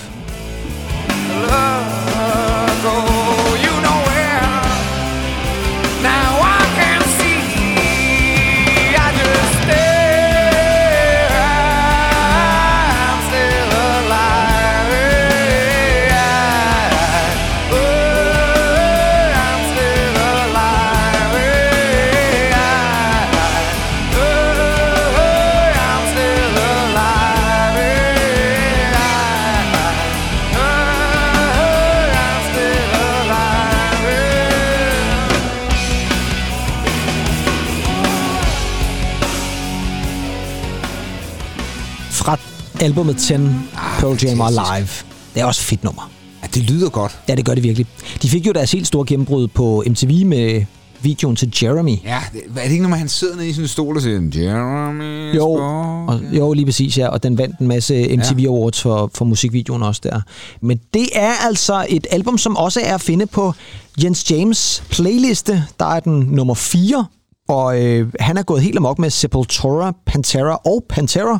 [42.81, 43.33] Albumet 10,
[43.99, 44.75] Pearl Jam fantastisk.
[44.77, 44.87] Live.
[45.33, 46.09] Det er også et fedt nummer.
[46.41, 47.19] Ja, det lyder godt.
[47.29, 47.85] Ja, det gør det virkelig.
[48.21, 50.63] De fik jo deres helt store gennembrud på MTV med
[51.01, 51.95] videoen til Jeremy.
[52.03, 54.21] Ja, det, er det ikke, når han sidder nede i sådan en stol og siger,
[54.35, 55.51] Jeremy Jo,
[56.07, 57.07] og, jo, lige præcis, ja.
[57.07, 58.47] Og den vandt en masse MTV Ja.
[58.47, 60.21] Awards for, for musikvideoen også der.
[60.61, 63.53] Men det er altså et album, som også er at finde på
[64.03, 65.63] Jens James playliste.
[65.79, 67.05] Der er den nummer 4,
[67.47, 71.39] og øh, han er gået helt amok med Sepultura, Pantera og Pantera,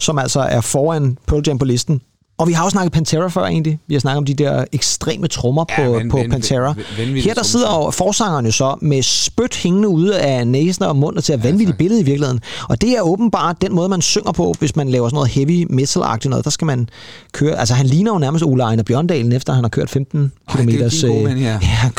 [0.00, 2.00] som altså er foran Pearl Jam på listen.
[2.38, 3.78] Og vi har jo snakket Pantera før egentlig.
[3.86, 6.72] Vi har snakket om de der ekstreme trommer Ja, på, van- på van- Pantera.
[6.72, 10.84] van- vanvittige Her der sidder jo forsangeren jo så med spyt hængende ude af næsen
[10.84, 12.40] og munden til et vanvittigt billede i virkeligheden.
[12.68, 15.66] Og det er åbenbart den måde, man synger på, hvis man laver sådan noget heavy
[15.70, 16.44] metal-agtigt noget.
[16.44, 16.88] Der skal man
[17.32, 17.58] køre...
[17.58, 20.80] Altså, han ligner jo nærmest Ole Ejner Bjørndalen, efter han har kørt 15 Ej, det
[20.80, 21.06] er km.
[21.28, 21.58] ven, ja.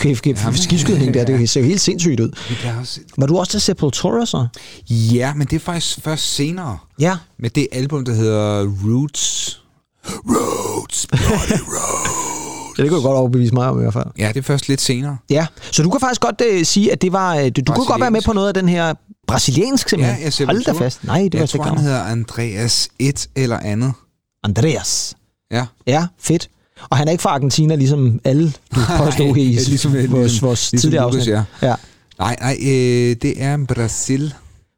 [0.44, 1.20] ja, skidskydning der.
[1.20, 1.38] ja.
[1.38, 2.30] Det ser jo helt sindssygt ud.
[2.80, 3.00] Også...
[3.18, 4.48] Var du også til Sepultura så?
[4.90, 6.78] Ja, men det er faktisk først senere.
[7.00, 7.18] Ja.
[7.40, 9.62] Med det album, der hedder Roots.
[10.08, 12.78] Roots, bloody Roots.
[12.78, 14.06] Ja, det kunne du godt overbevise mig om i hvert fald.
[14.18, 15.18] Ja, det er først lidt senere.
[15.30, 17.36] Ja, så du kan faktisk godt øh, sige, at det var...
[17.36, 18.94] Øh, du, du kunne godt være med på noget af den her
[19.28, 20.24] brasiliansk Ja, simpelthen.
[20.24, 21.04] jeg ser Hold da fast.
[21.04, 23.94] Nej, det var Jeg slet tror, ikke han hedder Andreas et eller andet.
[24.44, 25.16] Andreas.
[25.52, 25.66] Ja.
[25.88, 26.50] Ja, fedt.
[26.90, 30.48] Og han er ikke fra Argentina, ligesom alle, du påstod i ja, ligesom- vores, ligesom-
[30.48, 31.34] vores ligesom tidligere Lucas, afsnit.
[31.62, 31.68] ja.
[31.68, 31.76] ja.
[32.20, 34.34] Nej, nej, øh, det er Brasil.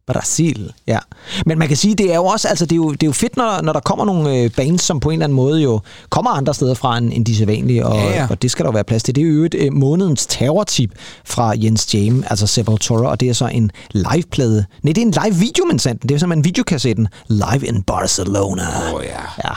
[0.07, 0.97] Brasil, ja.
[1.45, 3.13] Men man kan sige, det er jo også, altså det er jo, det er jo
[3.13, 5.79] fedt, når, når der kommer nogle øh, bands, som på en eller anden måde jo
[6.09, 8.27] kommer andre steder fra end, end de sædvanlige, og, Ja, ja.
[8.29, 9.15] og det skal der jo være plads til.
[9.15, 10.91] Det er jo et øh, månedens terrortip
[11.25, 14.65] fra Jens Jam, altså Sepultura, og det er så en liveplade.
[14.83, 16.03] Nej, det er en live video, men sandt.
[16.03, 18.63] Det er simpelthen videokassetten Live in Barcelona.
[18.93, 19.43] Oh, ja.
[19.49, 19.53] Ja.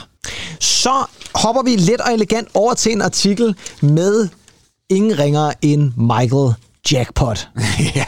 [0.60, 0.90] Så
[1.34, 4.28] hopper vi let og elegant over til en artikel med
[4.90, 6.54] ingen ringer end Michael
[6.92, 7.48] Jackpot.
[7.96, 8.04] ja,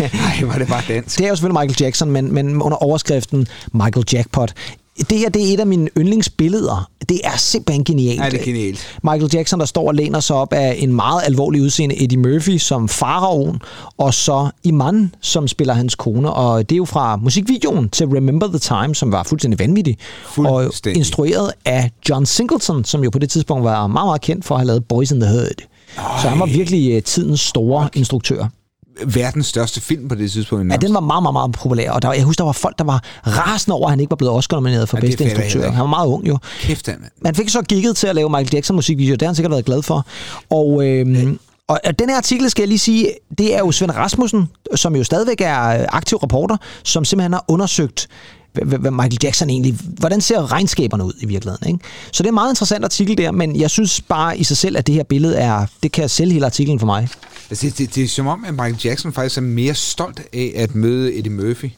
[0.00, 1.18] nej, var det bare dansk.
[1.18, 4.52] Det er jo selvfølgelig Michael Jackson, men, men under overskriften Michael Jackpot.
[5.10, 6.90] Det her, det er et af mine yndlingsbilleder.
[7.08, 8.20] Det er simpelthen genialt.
[8.20, 8.98] Ja, det er genialt.
[9.02, 12.58] Michael Jackson, der står og læner sig op af en meget alvorlig udseende Eddie Murphy
[12.58, 13.60] som faraoen,
[13.98, 16.30] og så Iman, som spiller hans kone.
[16.32, 19.98] Og det er jo fra musikvideoen til Remember the Time, som var fuldstændig vanvittig.
[20.36, 20.98] Og Fuldstændig.
[20.98, 24.60] instrueret af John Singleton, som jo på det tidspunkt var meget, meget kendt for at
[24.60, 25.66] have lavet Boys in the Hood.
[26.22, 28.46] Så han var virkelig øh, tidens store instruktør.
[29.06, 30.72] Verdens største film på det tidspunkt.
[30.72, 32.78] Ja, den var meget, meget, meget populær, og der, var- jeg husker, der var folk,
[32.78, 35.70] der var rasende over, at han ikke var blevet Oscar-nomineret for Ja, bedste instruktør.
[35.70, 36.38] Han var meget ung jo.
[36.60, 37.12] Kæft, han, mand.
[37.20, 39.64] Man fik så gigget til at lave Michael Jackson musikvideo, det har han sikkert været
[39.64, 40.06] glad for.
[40.50, 43.90] Og, øhm, og øh, den her artikel, skal jeg lige sige, det er jo Svend
[43.90, 48.08] Rasmussen, som jo stadigvæk er øh, aktiv reporter, som simpelthen har undersøgt,
[48.52, 51.68] hvad- hvad Michael Jackson egentlig, hvordan ser regnskaberne ud i virkeligheden.
[51.68, 51.84] Ikke?
[52.12, 54.76] Så det er en meget interessant artikel der, men jeg synes bare i sig selv,
[54.78, 57.08] at det her billede er, det kan sælge hele artiklen for mig.
[57.50, 60.52] Altså, det, det, det er som om, at Michael Jackson faktisk er mere stolt af
[60.56, 61.70] at møde Eddie Murphy.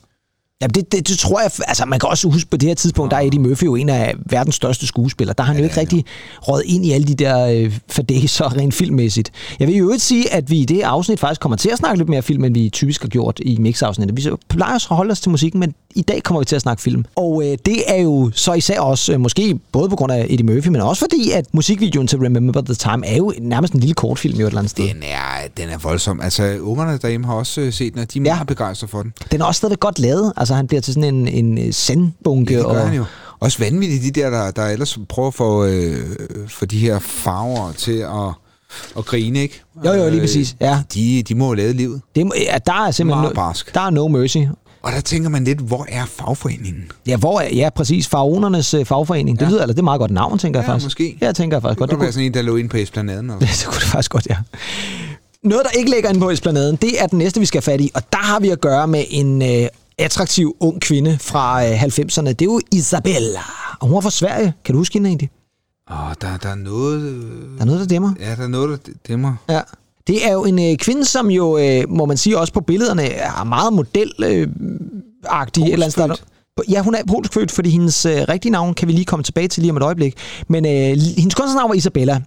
[0.62, 3.10] Ja, det, det, det tror jeg, altså man kan også huske på det her tidspunkt,
[3.10, 5.34] der er Eddie Murphy jo en af verdens største skuespillere.
[5.38, 6.04] Der har han jo ikke rigtig
[6.48, 9.30] råd ind i alle de der øh, fadæser rent filmmæssigt.
[9.60, 11.98] Jeg vil jo ikke sige, at vi i det afsnit faktisk kommer til at snakke
[11.98, 14.16] lidt mere film, end vi typisk har gjort i mix-afsnittet.
[14.16, 16.62] Vi plejer os at holde os til musikken, men i dag kommer vi til at
[16.62, 17.04] snakke film.
[17.16, 20.46] Og øh, det er jo så især også, øh, måske både på grund af Eddie
[20.46, 23.94] Murphy, men også fordi, at musikvideoen til Remember the Time er jo nærmest en lille
[23.94, 24.88] kortfilm jo et eller andet sted.
[24.88, 26.20] Den er, den er voldsom.
[26.20, 28.34] Altså, ungerne derhjemme har også øh, set den, og de er Ja.
[28.34, 29.12] meget begejstrede for den.
[29.32, 30.32] Den er også stadigvæk godt lavet.
[30.44, 32.52] Altså han bliver til sådan en, en øh, sandbunke.
[32.52, 33.04] Ja, det gør og, han jo.
[33.40, 35.96] Også vanvittigt, de der, der, der ellers prøver at få, øh,
[36.48, 38.08] for de her farver til at,
[38.98, 39.60] at grine, ikke?
[39.84, 40.78] Jo, jo, lige Øh, præcis, ja.
[40.94, 42.00] De, de må jo lave livet.
[42.16, 44.36] Det, må- ja, der er simpelthen no, der er no mercy.
[44.82, 46.84] Og der tænker man lidt, hvor er fagforeningen?
[47.06, 48.08] Ja, hvor er, ja, præcis.
[48.08, 49.38] Faraonernes øh, fagforening.
[49.40, 49.50] Det Ja.
[49.50, 50.86] lyder, eller det er meget godt navn, tænker jeg Ja, faktisk.
[50.86, 51.18] måske.
[51.20, 51.90] Ja, tænker jeg faktisk Det godt.
[51.90, 53.24] kunne Det være kunne, sådan en, der lå inde på Esplanaden.
[53.30, 53.38] Eller?
[53.46, 54.36] det kunne det faktisk godt, ja.
[55.44, 57.80] Noget, der ikke ligger inde på Esplanaden, det er den næste, vi skal have fat
[57.80, 57.90] i.
[57.94, 62.26] Og der har vi at gøre med en øh, attraktiv ung kvinde fra øh, 90'erne.
[62.28, 63.40] Det er jo Isabella.
[63.80, 64.52] Og hun er fra Sverige.
[64.64, 65.30] Kan du huske hende egentlig?
[65.90, 67.02] Åh, der, der er noget...
[67.02, 67.22] øh,
[67.56, 68.12] Der er noget, der dæmmer.
[68.20, 69.34] Ja, der er noget, der dæmmer.
[69.48, 69.60] Ja.
[70.06, 73.02] Det er jo en øh, kvinde, som jo, øh, må man sige, også på billederne
[73.08, 75.62] er meget modelagtig.
[75.62, 76.24] Øh, eller andet.
[76.70, 79.48] Ja, hun er polsk født, fordi hendes øh, rigtige navn kan vi lige komme tilbage
[79.48, 80.14] til lige om et øjeblik.
[80.48, 80.72] Men øh,
[81.16, 82.20] hendes kunstnernavn var Isabella,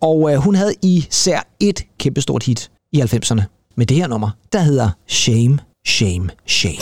[0.00, 3.42] og øh, hun havde især et kæmpestort hit i 90'erne
[3.76, 6.30] med det her nummer, der hedder Shame, Shame.
[6.44, 6.78] Shame,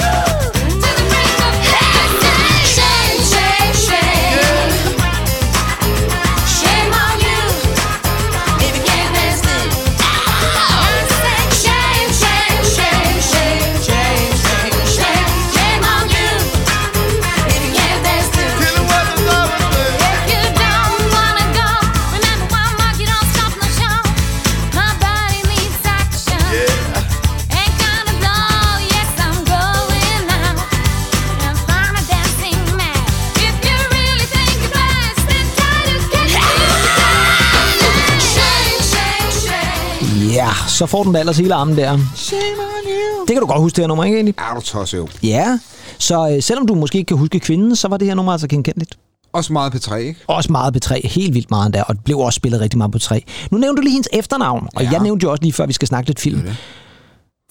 [40.77, 41.99] så får den da ellers hele armen der.
[42.15, 43.21] Shame on you.
[43.27, 44.35] Det kan du godt huske, det her nummer, ikke egentlig?
[44.39, 45.09] Er du tosset jo.
[45.23, 45.59] Ja,
[45.99, 48.49] så øh, selvom du måske ikke kan huske kvinden, så var det her nummer altså
[48.49, 48.99] genkendeligt.
[49.33, 50.21] Også meget P3, ikke?
[50.27, 52.93] Også meget på 3, helt vildt meget der, og det blev også spillet rigtig meget
[52.93, 53.25] på 3.
[53.51, 54.91] Nu nævnte du lige hendes efternavn, og Ja.
[54.93, 56.37] jeg nævnte jo også lige før, vi skal snakke lidt film.
[56.39, 56.57] Det det.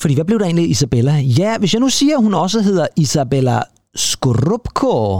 [0.01, 1.13] Fordi hvad blev der egentlig Isabella?
[1.13, 3.61] Ja, hvis jeg nu siger, at hun også hedder Isabella
[3.95, 5.17] Skorupko.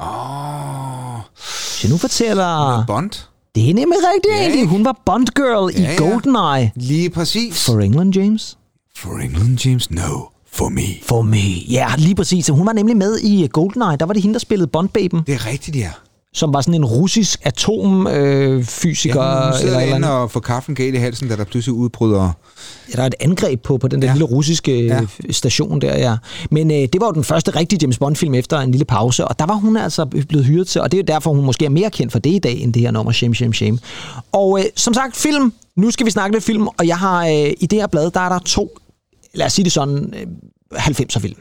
[0.00, 2.84] Åh, Hvis jeg nu fortæller...
[2.86, 3.10] Bond.
[3.56, 4.66] Det er nemlig rigtigt, Ja, ikke?
[4.66, 5.96] Hun var Bond Girl Ja, i ja.
[5.96, 6.70] GoldenEye.
[6.74, 7.64] Lige præcis.
[7.66, 8.58] For England, James?
[8.96, 10.20] For England, James, no.
[10.52, 10.82] For me.
[11.02, 11.38] For me.
[11.70, 12.48] Ja, lige præcis.
[12.48, 13.96] Hun var nemlig med i GoldenEye.
[14.00, 15.90] Der var det hende, der spillede Bond-baben, Det er rigtigt, ja.
[16.36, 19.22] Som var sådan en russisk atomfysiker.
[19.22, 20.10] Øh, Ja, hun eller, eller andet.
[20.10, 22.30] og får kaffen galt i halsen, da der pludselig udbryder...
[22.88, 24.14] Ja, der er et angreb på, på den der ja.
[24.14, 25.00] Lille russiske ja.
[25.26, 25.32] Ja.
[25.32, 26.16] station der, ja.
[26.50, 29.38] Men øh, det var jo den første rigtige James Bond-film efter en lille pause, og
[29.38, 31.68] der var hun altså blevet hyret til, og det er jo derfor, hun måske er
[31.68, 33.78] mere kendt for det i dag, end det her nummer Shame, Shame, Shame.
[34.32, 35.52] Og øh, som sagt, film.
[35.76, 38.20] Nu skal vi snakke lidt film, og jeg har øh, i det her blad, der
[38.20, 38.78] er der to,
[39.34, 40.14] lad os sige det sådan,
[40.72, 41.36] øh, 90'er film.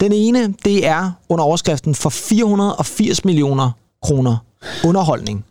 [0.00, 3.70] Den ene, det er under overskriften for 480 millioner
[4.04, 4.36] kroner
[4.84, 5.44] underholdning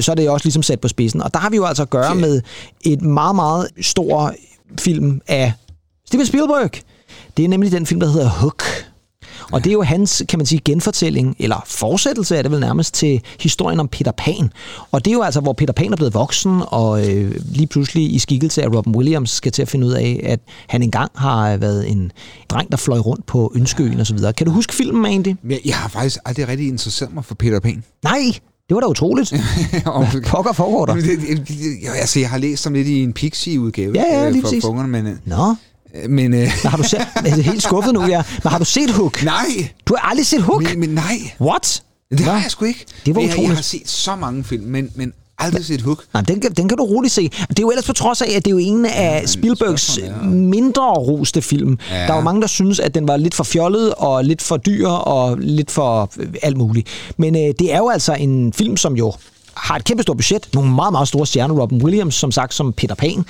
[0.00, 1.22] så er det også ligesom sat på spidsen.
[1.22, 2.42] Og der har vi jo altså at gøre med
[2.80, 4.34] et meget, meget stor
[4.80, 5.52] film af
[6.06, 6.70] Steven Spielberg.
[7.36, 8.62] Det er nemlig den film, der hedder Hook.
[9.52, 12.94] Og det er jo hans, kan man sige, genfortælling, eller fortsættelse er det vel nærmest,
[12.94, 14.50] til historien om Peter Pan.
[14.92, 18.14] Og det er jo altså, hvor Peter Pan er blevet voksen, og øh, lige pludselig
[18.14, 21.56] i skikkelse af Robin Williams skal til at finde ud af, at han engang har
[21.56, 22.12] været en
[22.48, 24.32] dreng, der fløj rundt på Ønskeøen og så videre.
[24.32, 25.34] Kan du huske filmen, Andy?
[25.42, 27.84] Men jeg har faktisk aldrig rigtig interesseret mig for Peter Pan.
[28.04, 28.18] Nej,
[28.68, 29.32] det var da utroligt.
[29.86, 30.94] Og- Hvad pokker foregår der?
[30.94, 34.28] Det, det, det, jeg, altså, jeg har læst om lidt i en Pixie-udgave Ja, ja,
[34.28, 34.62] øh, for, præcis.
[34.64, 35.54] for ungerne, men, øh, Nå,
[36.08, 38.22] men øh, Men har du set, jeg er helt skuffet nu, ja.
[38.42, 39.24] Men har du set Hook?
[39.24, 39.44] nej,
[39.86, 40.62] Du har aldrig set Hook?
[40.62, 41.82] men, men nej, What?
[42.10, 42.84] det har jeg sgu ikke.
[43.06, 43.54] Det var Men jeg, jeg utroligt.
[43.56, 46.04] har set så mange film, men, men aldrig set Hook.
[46.14, 47.22] Nej, den kan, den kan du roligt se.
[47.48, 50.22] Det er jo ellers på trods af, at det er jo en af Spielbergs spørgsmålet
[50.22, 51.78] er- mindre roste film.
[51.90, 51.96] Ja.
[51.96, 54.56] Der er jo mange, der synes, at den var lidt for fjollet, og lidt for
[54.56, 56.88] dyr, og lidt for øh, alt muligt.
[57.16, 59.12] Men øh, det er jo altså en film, som jo
[59.54, 60.48] har et kæmpe stort budget.
[60.54, 61.54] Nogle meget, meget store stjerner.
[61.54, 63.24] Robin Williams, som sagt, som Peter Pan.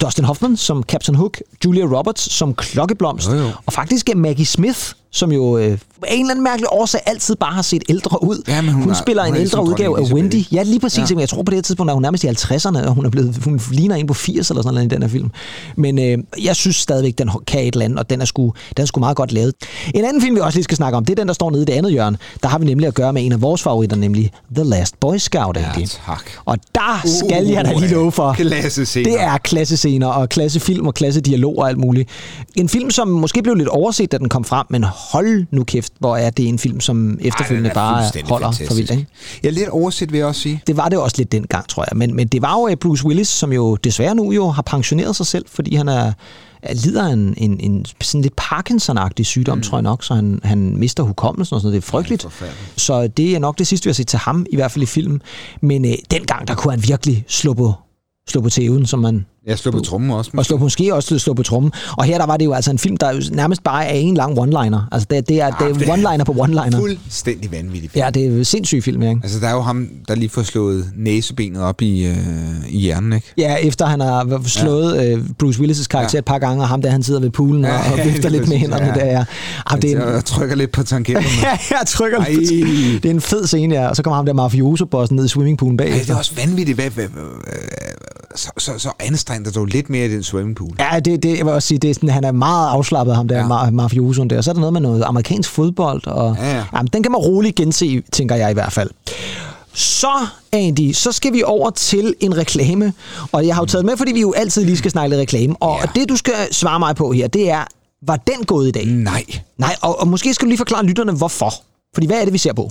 [0.00, 1.40] Dustin Hoffman, som Captain Hook.
[1.64, 3.28] Julia Roberts, som Klokkeblomst.
[3.28, 3.50] Jo, jo.
[3.66, 5.64] Og faktisk Maggie Smith, som jo øh,
[6.02, 8.42] af en eller anden mærkelig årsag altid bare har set ældre ud.
[8.48, 10.44] Ja, hun hun er- spiller hun en ældre udgave af Wendy.
[10.52, 11.10] Ja, lige præcis.
[11.10, 11.18] Ja.
[11.18, 13.36] Jeg tror på det her tidspunkt, er hun nærmest i 50'erne, og hun er blevet,
[13.44, 15.30] hun ligner en på 80 eller sådan noget i den her film.
[15.76, 18.82] Men øh, jeg synes stadigvæk, den kan et eller andet, og den er, sgu, den
[18.82, 19.54] er sgu meget godt lavet.
[19.94, 21.62] En anden film, vi også lige skal snakke om, det er den, der står nede
[21.62, 22.18] i det andet hjørne.
[22.42, 25.16] Der har vi nemlig at gøre med en af vores favoritter, nemlig The Last Boy
[25.16, 25.56] Scout.
[25.56, 25.62] Ja,
[26.06, 26.24] tak.
[26.44, 28.32] Og der skal jeg da lige love for.
[28.32, 29.10] Klassescener.
[29.10, 32.08] Det er klassescener og klassefilm og klassedialog og alt muligt.
[32.56, 35.92] En film, som måske blev lidt overset, da den kom frem, men hold nu kæft,
[35.98, 38.76] hvor er det en film, som efterfølgende Ej, er bare holder for fantastisk.
[38.78, 38.90] vildt.
[38.90, 39.06] Ikke?
[39.44, 40.62] Er lidt overset, vil jeg også sige.
[40.66, 41.96] Det var det også lidt dengang, tror jeg.
[41.96, 45.16] Men, men det var jo øh, Bruce Willis, som jo desværre nu jo har pensioneret
[45.16, 46.12] sig selv, fordi han er
[46.62, 49.62] er- lider af en, en, en sådan lidt Parkinson-agtig sygdom, mm.
[49.62, 51.82] tror jeg nok, så han, han mister hukommelsen og sådan noget.
[51.82, 52.24] Det er frygteligt.
[52.24, 52.80] Ej, forfærdeligt.
[52.80, 54.86] så det er nok det sidste, vi har set til ham, i hvert fald i
[54.86, 55.22] filmen.
[55.60, 57.72] Men øh, dengang, der kunne han virkelig slå på,
[58.28, 60.30] slå på tæven, som man Jeg slår på trummen også.
[60.36, 61.72] og slå, måske også slå på trummen.
[61.98, 64.38] Og her der var det jo altså en film, der nærmest bare er en lang
[64.38, 64.78] one-liner.
[64.92, 66.78] Altså det, det er, det det er er one-liner på one-liner.
[66.78, 68.04] Fuldstændig vanvittig film.
[68.04, 69.20] Ja, det er en sindssyg film, ikke?
[69.22, 72.16] Altså, der er jo ham, der lige får slået næsebenet op i, øh,
[72.68, 73.32] i hjernen, ikke?
[73.38, 75.18] Ja, efter han har slået ja.
[75.38, 76.16] Bruce Willis' karakter ja.
[76.16, 76.18] Ja.
[76.18, 78.40] et par gange, og ham der, han sidder ved poolen ja, og, og vifter lige
[78.40, 78.94] lidt med hænderne ja.
[78.94, 79.24] der, ja.
[79.66, 81.26] Ah, det, er en, Jeg trykker lidt på tangenterne.
[81.42, 82.32] ja, jeg trykker Ej.
[82.32, 83.02] lidt.
[83.02, 83.88] Det er en fed scene, ja.
[83.88, 86.76] Og så kommer ham der mafioso-bossen ned i swimmingpoolen Ej, det er også vanvittigt.
[86.76, 87.24] Hvad, hvad, hvad,
[88.36, 90.70] så, så, så anstreng dig dog lidt mere i den swimmingpool.
[90.78, 93.28] Ja, det, det, jeg vil også sige, det er sådan, han er meget afslappet, ham
[93.28, 93.54] der ja.
[93.54, 93.66] Ja.
[93.66, 94.40] ma- mafiosoen der.
[94.40, 96.64] Så er der noget med noget amerikansk fodbold, og Ja, ja.
[96.72, 98.90] Jamen, den kan man roligt gense, tænker jeg i hvert fald.
[99.74, 100.10] Så,
[100.52, 102.92] Andy, så skal vi over til en reklame.
[103.32, 105.54] Og jeg har jo taget med, fordi vi jo altid lige skal snakke lidt reklame.
[105.60, 106.00] Og Ja.
[106.00, 107.64] det, du skal svare mig på her, det er,
[108.06, 108.86] var den gået i dag?
[108.86, 109.24] Nej.
[109.58, 111.54] Nej, og, og måske skal du lige forklare lytterne, hvorfor.
[111.94, 112.70] Fordi hvad er det, vi ser på?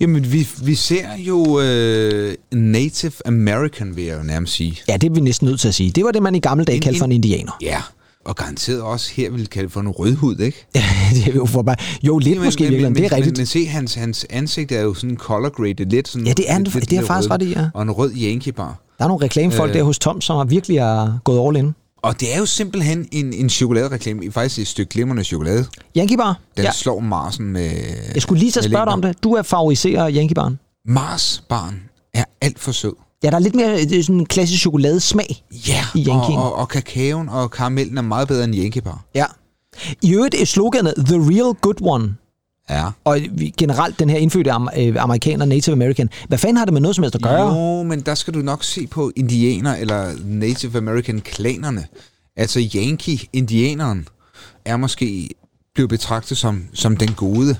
[0.00, 4.78] Jamen, vi, vi ser jo øh, Native American, vil jeg jo nærmest sige.
[4.88, 5.90] Ja, det er vi næsten nødt til at sige.
[5.90, 7.52] Det var det, man i gamle dage kaldte for en indianer.
[7.62, 7.82] Ja,
[8.24, 10.66] og garanteret også her vil kalde for en rødhud, ikke?
[10.74, 11.76] Ja, det er jo for bare...
[12.02, 13.36] Jo, lidt Men- måske men, virkeligheden, men, det er rigtigt.
[13.36, 16.08] Men, men se, hans, hans ansigt er jo sådan color graded lidt.
[16.08, 17.66] Sådan Ja, det er lidt, det er faktisk ret i, ja.
[17.74, 18.80] Og en rød Yankee bar.
[18.98, 19.76] Der er nogle reklamefolk Øh.
[19.76, 21.72] der hos Tom, som har virkelig er gået all in.
[22.02, 24.32] Og det er jo simpelthen en, en chokoladereklame.
[24.32, 25.66] Faktisk et stykke glimrende chokolade.
[25.96, 26.40] Yankee Bar?
[26.56, 26.72] Den Ja.
[26.72, 27.70] slår Marsen med...
[28.14, 29.22] Jeg skulle lige med spørge dig om det.
[29.24, 30.58] Du er favoriserer Yankee Barn.
[30.86, 31.82] Mars barn
[32.14, 32.92] er alt for sød.
[33.24, 35.44] Ja, der er lidt mere det er sådan en klassisk chokoladesmag.
[35.68, 36.38] Ja, I Yankeen.
[36.38, 39.04] og, og, og kakaoen og karamellen er meget bedre end Yankee bar.
[39.14, 39.24] Ja.
[40.02, 42.14] I øvrigt er sloganet The Real Good One.
[42.70, 42.84] Ja.
[43.04, 43.18] Og
[43.58, 46.10] generelt den her indfødte øh, amerikaner, Native American.
[46.28, 47.54] Hvad fanden har det med noget som helst at gøre?
[47.54, 51.86] Jo, men der skal du nok se på indianer eller Native American klanerne.
[52.36, 54.08] Altså Yankee-indianeren
[54.64, 55.28] er måske
[55.74, 57.56] blevet betragtet som, som den gode.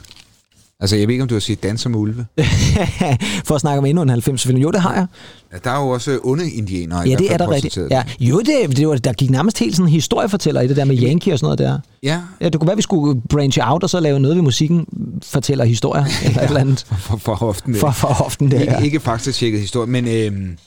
[0.83, 2.27] Altså, jeg ved ikke, om du har set Danser med Ulve.
[3.47, 4.59] For at snakke om endnu en 90 film.
[4.59, 5.07] Jo, det har jeg.
[5.53, 7.09] Ja, der er jo også onde indianere.
[7.09, 7.79] Ja, det er der rigtigt.
[7.91, 8.03] Ja.
[8.21, 11.03] Jo, det, det var, der gik nærmest helt sådan en historiefortæller i det der med
[11.03, 11.79] Yankee og sådan noget der.
[12.03, 12.21] ja.
[12.41, 14.87] Ja, det kunne være, vi skulle branche out og så lave noget ved musikken,
[15.25, 16.87] fortæller historier eller et eller andet.
[16.99, 17.75] For, for hoften.
[17.75, 20.59] For, for often det ikke, ikke faktisk tjekket historie, men, øhm, men,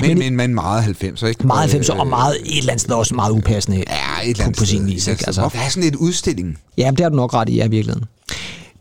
[0.00, 1.46] men, men, men meget 90'er, ikke?
[1.46, 3.76] Meget 90 Øh, og meget et eller andet sted også meget upassende.
[3.76, 3.84] Ja,
[4.24, 5.18] et eller andet på sin sted, vis, ikke?
[5.18, 5.28] sted.
[5.28, 5.40] Altså.
[5.40, 6.58] Hvorfor er sådan et udstilling?
[6.78, 8.06] Ja, det har du nok ret i, ja, i virkeligheden.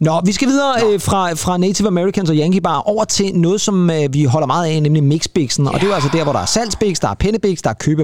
[0.02, 3.62] Nå, vi skal videre øh, fra, fra Native Americans og Yankee Bar over til noget,
[3.62, 5.68] som øh, vi holder meget af, nemlig mixbixen.
[5.68, 7.74] Og det er jo altså der, hvor der er salgsbix, der er pennebix, der er
[7.74, 8.02] købe-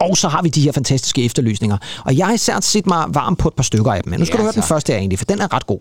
[0.00, 1.76] og og så har vi de her fantastiske efterlysninger.
[2.04, 4.10] Og jeg har især set mig varm på et par stykker af dem.
[4.10, 4.68] Men nu skal Ja, du høre den tak.
[4.68, 5.78] første her egentlig, for den er ret god.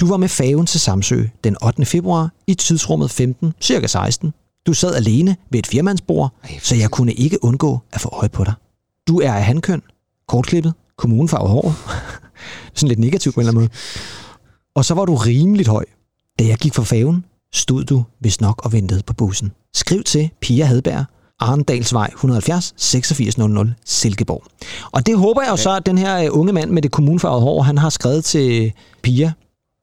[0.00, 1.84] Du var med færgen til Samsø den 8.
[1.84, 4.32] februar i tidsrummet 15, cirka 16.
[4.66, 8.44] Du sad alene ved et firmandsbord, så jeg kunne ikke undgå at få øje på
[8.44, 8.52] dig.
[9.08, 9.82] Du er af handkøn,
[10.28, 11.74] kortklippet, kommunefarvet hår.
[12.74, 13.70] Sådan lidt negativt på en eller anden måde.
[14.78, 15.84] Og så var du rimeligt høj.
[16.38, 19.52] Da jeg gik fra færgen, stod du vist nok og ventede på bussen.
[19.74, 21.04] Skriv til Pia Hadberg,
[21.40, 24.42] Arendalsvej 170 8600 Silkeborg.
[24.92, 27.40] Og det håber jeg jo så, at den her øh, unge mand med det kommunefarvede
[27.40, 29.32] hår, han har skrevet til Pia.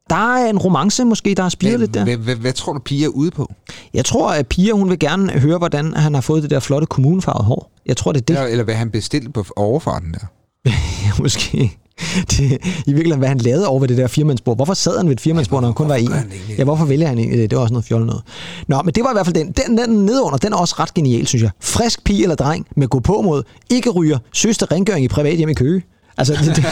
[0.09, 2.17] Der er en romance måske, der har spiret lidt der.
[2.17, 3.53] Hvad, hvad, tror du, Pia er ude på?
[3.93, 6.87] Jeg tror, at Pia hun vil gerne høre, hvordan han har fået det der flotte
[6.87, 7.71] kommunefarvede hår.
[7.85, 8.33] Jeg tror, det er det.
[8.37, 10.25] Eller, eller hvad han bestilte på overfarten der?
[11.21, 11.77] måske.
[12.31, 12.41] Det,
[12.85, 14.57] I virkeligheden, hvad han lavede over ved det der firmandsbord.
[14.57, 16.09] Hvorfor sad han ved et firmandsbord, når han kun var en?
[16.57, 17.49] Ja, hvorfor vælger han egentlig det?
[17.49, 18.23] Det var også noget fjollet noget.
[18.67, 19.51] Nå, men det var i hvert fald den.
[19.51, 21.51] Den, den nedunder, den er også ret genial, synes jeg.
[21.61, 25.49] Frisk pige eller dreng med gå på mod, ikke ryger, søster rengøring i privat hjem
[25.49, 25.83] i Køge.
[26.17, 26.65] Altså, det, det,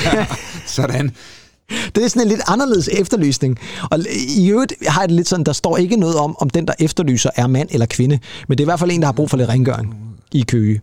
[0.65, 1.11] Sådan.
[1.95, 3.59] det er sådan en lidt anderledes efterlysning.
[3.91, 3.99] Og
[4.37, 6.73] i øvrigt har jeg det lidt sådan, der står ikke noget om, om den, der
[6.79, 8.19] efterlyser, er mand eller kvinde.
[8.47, 9.95] Men det er i hvert fald en, der har brug for lidt rengøring
[10.31, 10.81] i Køge.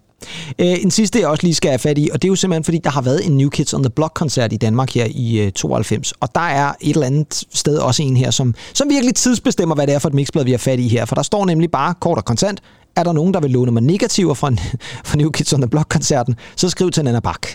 [0.59, 2.65] Øh, en sidste, jeg også lige skal have fat i, og det er jo simpelthen,
[2.65, 5.53] fordi der har været en New Kids on the Block-koncert i Danmark her i øh,
[5.53, 6.13] 92.
[6.21, 9.87] Og der er et eller andet sted også en her, som, som virkelig tidsbestemmer, hvad
[9.87, 11.05] det er for et mixblad, vi har fat i her.
[11.05, 12.61] For der står nemlig bare kort og kontant,
[12.97, 14.51] er der nogen, der vil låne mig negativer fra,
[15.09, 17.47] fra New Kids on the Block-koncerten, så skriv til Nana Bak.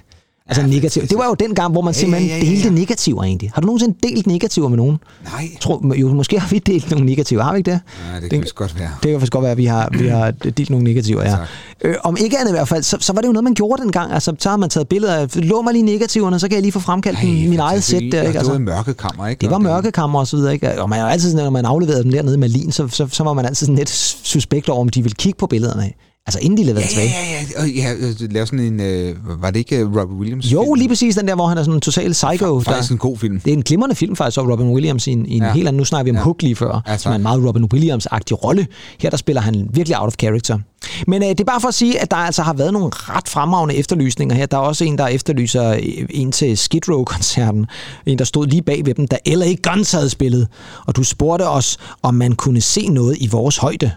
[0.50, 1.02] Altså ja, negativ.
[1.04, 2.50] Det var jo den gang, hvor man Ja, simpelthen ja, ja, ja.
[2.52, 3.52] delte negativer egentlig.
[3.54, 4.98] Har du nogensinde delt negativer med nogen?
[5.24, 5.50] Nej.
[5.62, 7.80] Tror, jo, måske har vi delt nogle negativer, har vi ikke det?
[8.14, 8.90] Ja, det kan vist godt være.
[9.04, 11.30] Det kan faktisk godt være, at vi har, vi har delt nogle negativer, ja.
[11.30, 11.48] Tak.
[11.82, 13.82] Øh, om ikke andet i hvert fald, så, så var det jo noget, man gjorde
[13.82, 14.12] dengang.
[14.14, 16.72] Altså, så har man taget billeder af, lå mig lige negativerne, så kan jeg lige
[16.72, 18.18] få fremkaldt Ej, min, min eget sæt der, ikke?
[18.20, 19.42] Det Altså, var i mørkekammer, ikke?
[19.42, 20.82] det var mørkekammer og så videre, ikke?
[20.82, 23.08] Og man er jo altid sådan, når man afleverede dem dernede med lin, så, så,
[23.12, 23.90] så var man altid sådan lidt
[24.24, 25.92] suspekt over, om de ville kigge på billederne.
[26.28, 27.16] Altså, inden de leverede Ja, ja, tilbage.
[27.32, 27.62] ja, ja.
[27.62, 28.80] Og ja, lave sådan en...
[28.80, 30.46] Øh, var det ikke øh, Robert Williams?
[30.54, 30.74] Jo, film?
[30.74, 32.60] lige præcis den der, hvor han er sådan en total psycho.
[32.60, 33.40] Faktisk der, en god film.
[33.40, 35.54] det er en glimrende film faktisk, og Robin Williams i en, i en Ja.
[35.54, 35.78] helt anden...
[35.78, 36.22] Nu snakker vi om Ja.
[36.24, 38.68] Hook lige før, Ja, som er en meget Robin Williams-agtig rolle.
[39.00, 40.60] Her der spiller han virkelig out of character.
[41.08, 43.28] Men øh, det er bare for at sige, at der altså har været nogle ret
[43.30, 44.46] fremragende efterlysninger her.
[44.46, 47.66] Der er også en, der efterlyser øh, en til Skid Row-koncerten.
[48.06, 50.48] En, der stod lige bag ved dem, da LA Guns havde spillet.
[50.88, 53.92] Og du spurgte os, om man kunne se noget i vores højde.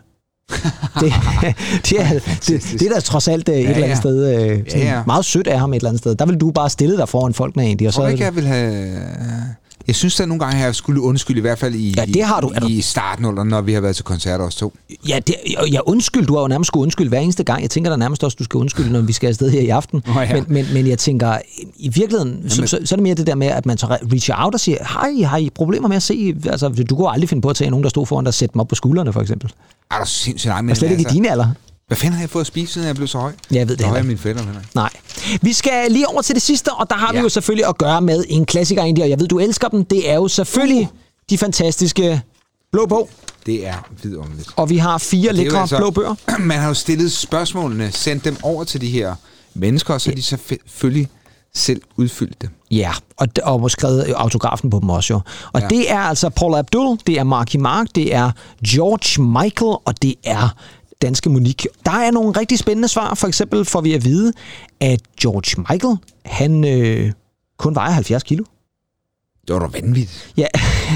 [1.00, 1.12] det,
[1.90, 2.08] det, er,
[2.48, 5.02] det, det er da trods alt øh, et Ja, eller andet sted øh, Ja, ja.
[5.06, 6.14] meget sødt af ham et eller andet sted.
[6.14, 7.88] Der vil du bare stille dig foran folkene egentlig.
[7.88, 8.98] Og Tror så, du ikke, jeg vil have...
[9.86, 12.22] Jeg synes da nogle gange, at jeg skulle undskylde, i hvert fald i, Ja, det
[12.24, 12.52] har du.
[12.60, 14.72] Du- i starten, når vi har været til koncerter os to.
[15.08, 15.34] Ja, det,
[15.72, 16.26] ja, undskyld.
[16.26, 17.62] Du har jo nærmest skulle undskylde hver eneste gang.
[17.62, 20.02] Jeg tænker da nærmest også, du skal undskylde, når vi skal afsted her i aften.
[20.06, 20.32] Nå ja.
[20.34, 21.38] men, men, men jeg tænker,
[21.76, 24.12] i virkeligheden, så, så, så er det mere det der med, at man så re-
[24.12, 26.34] reacher out og siger, hej, har I problemer med at se?
[26.46, 28.52] Altså, du kunne aldrig finde på at tage nogen, der stod foran dig og sætte
[28.52, 29.52] dem op på skuldrene, for eksempel.
[29.90, 31.48] Er du sindssygt nej, men Og slet ikke i din alder.
[31.86, 33.32] Hvad fanden har jeg fået at spise, siden jeg blev så høj?
[33.52, 34.42] Ja, jeg ved det høj mine fætter.
[34.74, 34.90] Nej.
[35.42, 37.18] Vi skal lige over til det sidste, og der har ja.
[37.18, 39.84] vi jo selvfølgelig at gøre med en klassiker egentlig, og jeg ved, du elsker dem.
[39.84, 40.88] Det er jo selvfølgelig
[41.30, 42.22] de fantastiske
[42.72, 43.10] blå bog,
[43.46, 44.48] Det er vidunderligt.
[44.56, 46.14] og vi har fire lækre altså- blå bøger.
[46.38, 49.14] Man har jo stillet spørgsmålene, sendt dem over til de her
[49.54, 51.08] mennesker, og så har de selvfølgelig
[51.54, 52.50] selv udfyldt dem.
[52.70, 55.20] Ja, og, og skrevet autografen på dem også jo.
[55.52, 55.60] Og.
[55.60, 55.68] Ja.
[55.68, 58.30] det er altså Paul Abdul, det er Marky Mark, det er
[58.68, 60.48] George Michael, og det er
[61.02, 61.70] danske Monique.
[61.84, 63.14] Der er nogle rigtig spændende svar.
[63.14, 64.32] For eksempel får vi at vide,
[64.80, 67.12] at George Michael, han øh,
[67.56, 68.44] kun vejer 70 kilo.
[69.48, 70.32] Det var da vanvittigt.
[70.36, 70.46] Ja,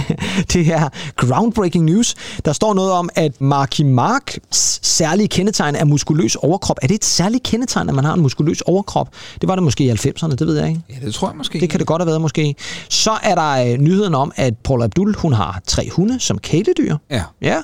[0.52, 2.14] det er groundbreaking news.
[2.44, 6.76] Der står noget om, at Marky Marks særlige kendetegn er muskuløs overkrop.
[6.82, 9.08] Er det et særligt kendetegn, at man har en muskuløs overkrop?
[9.40, 10.80] Det var det måske i 90'erne, det ved jeg ikke.
[10.90, 11.60] Ja, det tror jeg måske.
[11.60, 12.54] Det kan det godt have været måske.
[12.88, 16.96] Så er der øh, nyheden om, at Paul Abdul, hun har tre hunde som kæledyr.
[17.10, 17.22] Ja.
[17.42, 17.56] Ja.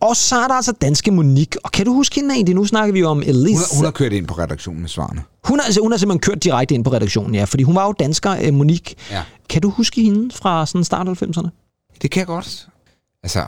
[0.00, 1.60] Og så er der altså danske Monique.
[1.64, 2.54] Og kan du huske hende egentlig?
[2.54, 3.42] Nu snakker vi om Elise.
[3.42, 5.22] Hun, har, hun har kørt ind på redaktionen med svarene.
[5.44, 7.44] hun, har, altså, hun har simpelthen kørt direkte ind på redaktionen, ja.
[7.44, 8.94] Fordi hun var jo dansker, øh, Monique.
[9.10, 9.22] Ja.
[9.48, 11.67] Kan du huske hende fra sådan start af 90'erne?
[12.02, 12.66] Det kan jeg godt.
[13.22, 13.44] Altså,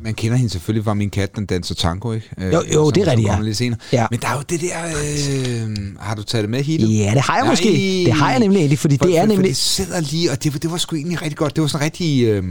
[0.00, 2.28] man kender hende selvfølgelig fra Min Kat, den danser tango, ikke?
[2.38, 3.40] Øh, Jo, jo, det er rigtigt, ja.
[3.40, 3.78] Lidt senere.
[3.92, 4.06] Ja.
[4.10, 4.84] Men der er jo det der...
[4.86, 6.98] Øh, har du taget det med, Hittet?
[6.98, 7.52] Ja, det har jeg Nej.
[7.52, 7.68] måske.
[8.06, 9.48] Det har jeg nemlig egentlig, fordi For, det er for, For nemlig...
[9.48, 11.56] det sidder lige, og det, det var sgu egentlig rigtig godt.
[11.56, 12.24] Det var sådan rigtig...
[12.24, 12.44] Øh,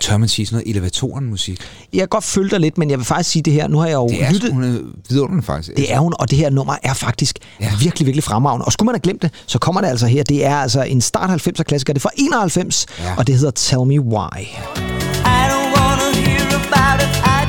[0.00, 1.60] tør man sige sådan noget elevatoren-musik?
[1.92, 3.68] Jeg kan godt følge dig lidt, men jeg vil faktisk sige det her.
[3.68, 4.52] Nu har jeg jo Det er lyttet...
[4.52, 4.78] hun er
[5.08, 5.76] vidunderlig faktisk.
[5.76, 7.70] Det er hun, og det her nummer er faktisk ja.
[7.80, 8.64] Virkelig, virkelig fremragende.
[8.64, 10.22] Og skulle man have glemt det, så kommer det altså her.
[10.22, 11.92] Det er altså en start 90'er klassiker.
[11.92, 13.04] Det er fra 91, ja.
[13.04, 13.14] Ja.
[13.16, 14.40] og det hedder Tell Me Why.
[14.40, 17.16] I don't wanna hear about it.
[17.38, 17.39] I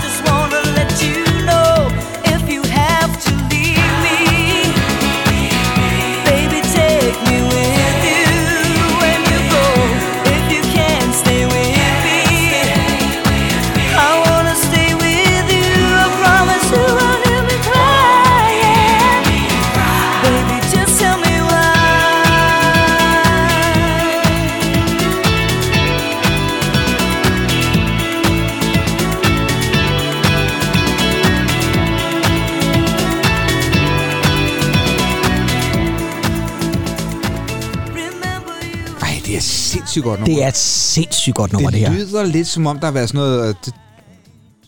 [39.91, 40.35] sindssygt godt nummer.
[40.35, 41.95] Det er et sindssygt godt nummer, det, det her.
[41.97, 43.41] lyder lidt som om, der har været sådan noget...
[43.41, 43.73] og Det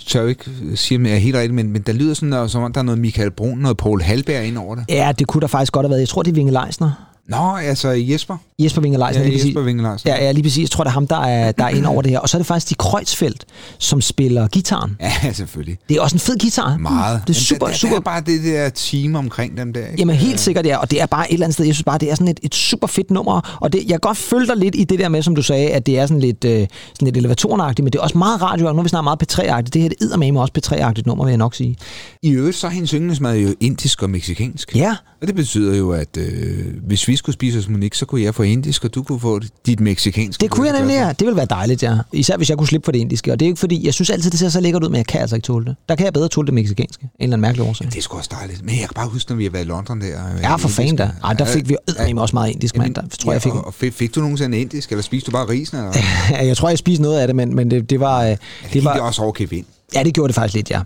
[0.07, 2.51] tør jeg ikke sige, om jeg er helt rigtigt, men, men der lyder sådan noget,
[2.51, 4.85] som om, der er noget Michael Brun, noget Paul Halberg ind over det.
[4.89, 5.99] Ja, det kunne der faktisk godt have været.
[5.99, 6.91] Jeg tror, det er Vinge Leisner.
[7.29, 8.37] Nå, altså Jesper.
[8.59, 9.47] Jesper Vinge Leisner, Ja, lige præcis.
[9.47, 10.07] Jesper Wingelarsen.
[10.09, 10.61] Ja, ja, lige præcis.
[10.61, 12.19] Jeg tror, det er ham, der er, der er inde over det her.
[12.19, 13.45] Og så er det faktisk de Kreuzfeldt,
[13.79, 14.97] som spiller gitaren.
[15.01, 15.77] Ja, selvfølgelig.
[15.89, 16.77] Det er også en fed guitar.
[16.77, 17.21] Meget.
[17.27, 19.79] Det er super, der, der, super Der er bare det der team omkring dem der,
[19.79, 19.95] ikke?
[19.97, 20.77] Jamen helt sikkert, ja.
[20.77, 22.39] Og det er bare et eller andet sted, jeg synes bare, det er sådan et,
[22.43, 23.57] et super fedt nummer.
[23.61, 25.69] Og det, jeg kan godt følge dig lidt i det der med, som du sagde,
[25.69, 28.67] at det er sådan lidt, øh, sådan lidt elevatoragtigt, men det er også meget radio,
[28.67, 29.69] og nu er vi snart meget P3-agtigt.
[29.73, 31.77] Det her det er med også P3-agtigt nummer, vil jeg nok sige.
[32.23, 34.75] I øvrigt, så er hendes yndlingsmad jo indisk og meksikansk.
[34.75, 38.21] Ja, Og det betyder jo, at øh, hvis vi skulle spise hos Monique, så kunne
[38.21, 40.41] jeg få indisk, og du kunne få dit meksikanske.
[40.41, 41.07] det kunne jeg nemlig, ja.
[41.09, 41.97] Det ville være dejligt, ja.
[42.13, 43.31] Især hvis jeg kunne slippe for det indiske.
[43.31, 45.05] Og det er ikke fordi, jeg synes altid, det ser så lækkert ud, men jeg
[45.05, 45.75] kan altså ikke tåle det.
[45.89, 47.03] Der kan jeg bedre tåle det meksikanske.
[47.03, 47.87] En eller anden mærkelig årsag.
[47.87, 48.61] Det er sgu også dejligt.
[48.65, 50.07] Men jeg kan bare huske, når vi har været i London der.
[50.35, 51.11] øh, Ja, for fanden da.
[51.23, 52.95] Ej, der fik vi Ja, også meget indisk, mand.
[52.95, 53.53] Der tror jeg, jeg fik...
[53.53, 55.77] Og, fik, fik du nogensinde indisk, eller spiste du bare risen?
[55.77, 55.91] Eller?
[56.31, 58.23] Ja, jeg tror, jeg spiste noget af det, men, men det, det var...
[58.23, 59.65] øh, det Det gik var også over Kevin.
[59.95, 60.81] Ja, det gjorde det faktisk lidt, ja.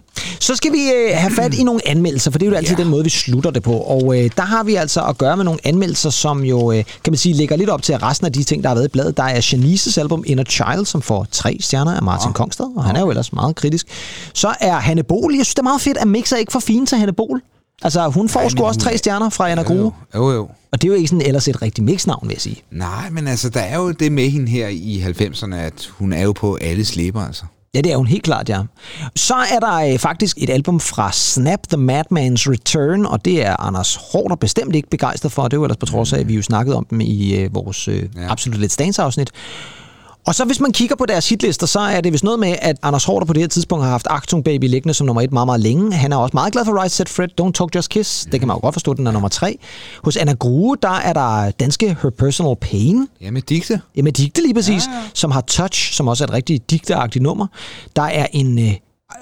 [0.48, 2.84] Så skal vi øh, have fat i nogle anmeldelser, for det er jo altid Ja.
[2.84, 3.74] den måde, vi slutter det på.
[3.78, 7.12] Og øh, der har vi altså at gøre med nogle anmeldelser, som jo, øh, kan
[7.12, 9.18] man sige, lægger lidt op til resten af de ting, der har været i bladet.
[9.18, 12.96] Der er Janices album Inner Child, som får tre stjerner af Martin Kongstad, og han
[12.96, 13.88] er jo ellers meget kritisk.
[14.34, 16.60] Så er Hanne Bol, jeg synes, det er meget fedt, at Mix er ikke for
[16.60, 17.42] fine til Hanne Bol.
[17.84, 19.92] Altså, hun får Ej, sgu også tre stjerner fra Anna Jo, Grue.
[20.16, 20.50] jo, jo.
[20.72, 22.62] Og det er jo ikke sådan ellers et rigtigt mix-navn, vil jeg sige.
[22.72, 26.22] Nej, men altså, der er jo det med hende her i 90'erne, at hun er
[26.24, 27.44] jo på alle slæber, altså.
[27.78, 28.62] Ja, det er hun helt klart, ja.
[29.16, 33.56] Så er der øh, faktisk et album fra Snap the Madman's Return, og det er
[33.62, 35.48] Anders Hårder bestemt ikke begejstret for.
[35.48, 37.88] Det jo ellers på trods af, at vi jo snakkede om dem i øh, vores
[37.88, 38.32] øh, ja.
[38.32, 39.32] Absolut Let's Dance-afsnit.
[40.28, 42.78] Og så hvis man kigger på deres hitlister, så er det vist noget med, at
[42.84, 45.46] Anders Hårder på det her tidspunkt har haft Achtung Baby liggende som nummer et meget,
[45.46, 45.94] meget længe.
[45.94, 48.28] Han er også meget glad for Right Set Fred, Don't Talk Just Kiss.
[48.32, 49.60] Det kan man jo godt forstå, den er nummer tre.
[50.04, 53.08] Hos Anna Grue, der er der danske Her Personal Pain.
[53.22, 53.82] Ja, med digte.
[53.96, 55.04] Ja, med digte lige præcis, ja, ja.
[55.14, 57.48] som har Touch, som også er et rigtig digteagtigt nummer.
[57.96, 58.74] Der er en uh,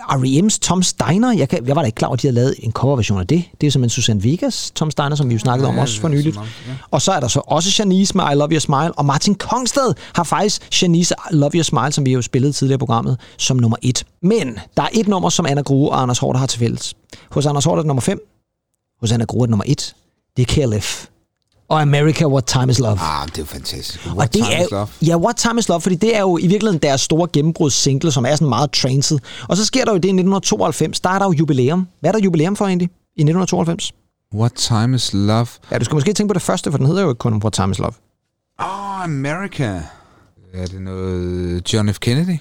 [0.10, 1.34] R.E.M's Tom Steiner.
[1.34, 3.28] Jeg, kan, jeg var da ikke klar over, at de havde lavet en coverversion af
[3.28, 3.44] det.
[3.62, 6.08] Det er simpelthen Susanne Vegas Tom Steiner, som vi jo snakkede om Ja, også for
[6.08, 6.34] nyligt.
[6.36, 6.74] som om, ja.
[6.92, 9.94] Og så er der så også Janice med I Love Your Smile, og Martin Kongstad
[10.14, 13.58] har faktisk Janice I Love Your Smile, som vi jo spillede tidligere i programmet, som
[13.58, 14.06] nummer et.
[14.22, 16.94] Men der er et nummer, som Anna Grue og Anders Hårder har til fælles.
[17.32, 18.20] Hos Anders Hårder er det nummer 5.
[19.02, 19.96] Hos Anna Grue er det nummer 1.
[20.38, 21.06] Det er KLF.
[21.70, 22.98] Og America, What Time Is Love.
[23.00, 24.06] Ah, det er jo fantastisk.
[24.06, 24.88] What Og det time er, is love?
[25.02, 28.26] Ja, What Time Is Love, fordi det er jo i virkeligheden deres store gennembrudssingle, som
[28.26, 29.20] er sådan meget tranced.
[29.50, 31.88] Og så sker der jo det i 1992, der er der jo jubilæum.
[32.00, 32.86] Hvad er der jubilæum for egentlig
[33.16, 33.94] i 1992?
[34.36, 35.48] What time is love?
[35.72, 37.54] Ja, du skal måske tænke på det første, for den hedder jo ikke kun What
[37.54, 37.94] Time Is Love.
[38.60, 39.82] Åh, oh, America.
[40.54, 42.00] Er det noget John F.
[42.00, 42.38] Kennedy?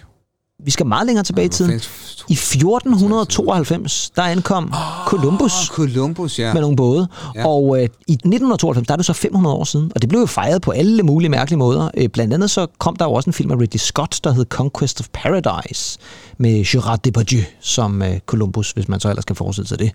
[0.62, 1.80] Vi skal meget længere tilbage i tiden.
[2.28, 4.72] I 1492, der ankom
[5.06, 6.52] Columbus Åh, Columbus, ja.
[6.52, 7.08] med nogle både.
[7.34, 7.40] Ja.
[7.40, 7.46] Ja.
[7.46, 10.26] Og øh, i 1992, der er det så 500 år siden, og det blev jo
[10.26, 11.90] fejret på alle mulige mærkelige måder.
[11.96, 14.44] Øh, blandt andet så kom der jo også en film af Ridley Scott, der hed
[14.44, 15.98] Conquest of Paradise,
[16.38, 19.92] med Gerard Depardieu som øh, Columbus, hvis man så ellers kan forestille sig det.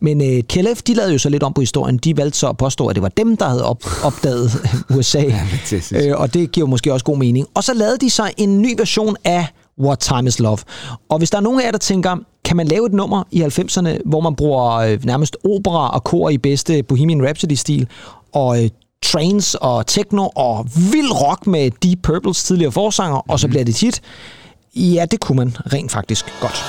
[0.00, 1.96] Men øh, KLF, de lavede jo så lidt om på historien.
[1.96, 4.50] De valgte så at påstå, at det var dem, der havde op, opdaget
[4.90, 5.22] USA.
[5.50, 5.92] fantastisk.
[5.92, 7.46] øh, og det giver måske også god mening.
[7.54, 9.46] Og så lavede de så en ny version af
[9.82, 10.58] What Time Is Love.
[11.08, 13.42] Og hvis der er nogen af jer, der tænker, kan man lave et nummer i
[13.42, 17.86] 90'erne, hvor man bruger øh, nærmest opera og kor i bedste Bohemian Rhapsody-stil,
[18.32, 18.70] og øh,
[19.02, 23.30] trains og techno og vild rock med Deep Purples tidligere forsanger, mm-hmm.
[23.30, 24.02] og så bliver det tit.
[24.76, 26.64] Ja, det kunne man rent faktisk godt.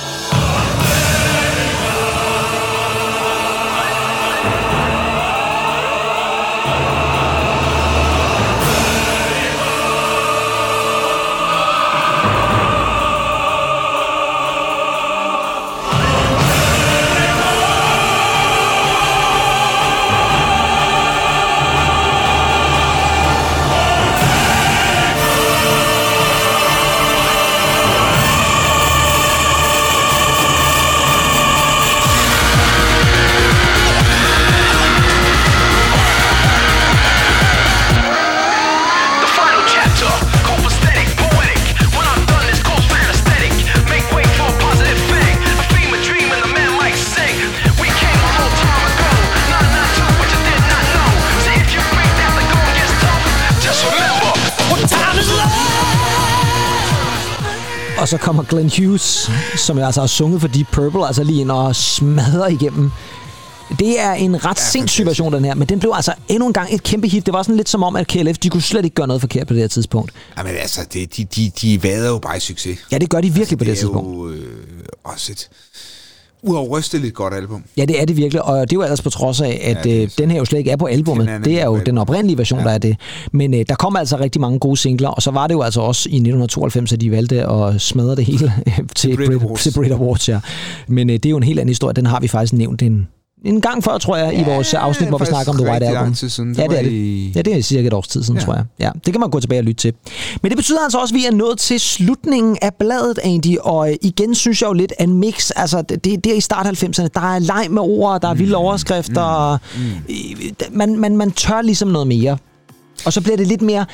[58.14, 61.50] Så kommer Glenn Hughes, som jeg altså har sunget for Deep Purple, altså lige ind
[61.50, 62.90] og smadrer igennem.
[63.78, 66.74] Det er en ret sindssyg version, den her, men den blev altså endnu en gang
[66.74, 67.26] et kæmpe hit.
[67.26, 69.46] Det var sådan lidt som om, at KLF, de kunne slet ikke gøre noget forkert
[69.46, 70.12] på det her tidspunkt.
[70.38, 72.78] Jamen altså, det, de, de, de vader jo bare i succes.
[72.92, 74.08] Ja, det gør de virkelig på det, det her er tidspunkt.
[74.08, 74.58] jo øh,
[75.04, 75.48] også et
[76.44, 77.64] uafrysteligt godt album.
[77.76, 80.02] Ja, det er det virkelig, og det er jo ellers på trods af, at Ja,
[80.02, 81.28] øh, den her jo slet ikke er på albummet.
[81.28, 82.64] Er Det er jo den oprindelige version, ja.
[82.64, 82.96] der er det.
[83.32, 85.80] Men øh, der kom altså rigtig mange gode singler, og så var det jo altså
[85.80, 88.52] også i 1992, at de valgte at smadre det hele
[88.96, 89.62] til, Brit Brit, Awards.
[89.62, 90.28] til Brit Awards.
[90.28, 90.40] Ja.
[90.88, 91.94] Men øh, det er jo en helt anden historie.
[91.94, 93.08] Den har vi faktisk nævnt en,
[93.44, 96.02] en gang før, tror jeg, i vores afsnit, hvor vi snakker om The White Album.
[96.02, 96.54] lang tid siden.
[96.58, 96.92] Ja, det er det.
[96.92, 98.40] i- Ja, det er cirka et års tid siden, ja.
[98.40, 98.44] Ja.
[98.46, 98.64] tror jeg.
[98.80, 99.92] Ja, det kan man gå tilbage og lytte til.
[100.42, 103.56] Men det betyder altså også, at vi er nået til slutningen af bladet, Andy.
[103.60, 107.08] Og igen synes jeg jo lidt, at mix, altså det, det er i start 90'erne,
[107.14, 109.58] der er leg med ord, der er vilde overskrifter.
[109.76, 110.76] Mm.
[110.76, 112.38] Man, man, man tør ligesom noget mere.
[113.06, 113.86] Og så bliver det lidt mere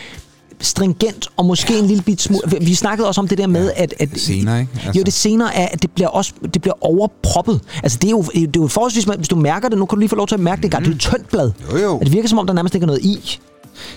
[0.61, 2.43] stringent, og måske en lille bit smule...
[2.61, 3.95] Vi snakkede også om det der med, at...
[3.99, 4.73] at Senere, ikke?
[4.75, 4.99] Altså.
[4.99, 7.61] Jo, det senere er, at det bliver også det bliver overproppet.
[7.83, 9.05] Altså, det er jo, det er jo forholdsvis...
[9.05, 10.85] Hvis du mærker det, nu kan du lige få lov til at mærke det engang.
[10.85, 11.53] Det er et tyndt blad.
[11.73, 11.99] Jo, jo.
[11.99, 13.39] At det virker som om, der nærmest ikke er noget i.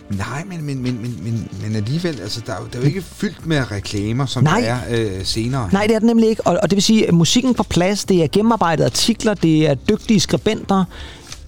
[0.09, 2.87] Nej, men, men, men, men, men, men alligevel, altså, der er, jo, der er jo
[2.87, 4.61] ikke fyldt med reklamer, som Nej.
[4.61, 5.69] der er øh, senere.
[5.71, 6.47] Nej, det er det nemlig ikke.
[6.47, 9.73] Og, og det vil sige, at musikken på plads, det er gennemarbejdede artikler, det er
[9.73, 10.85] dygtige skribenter,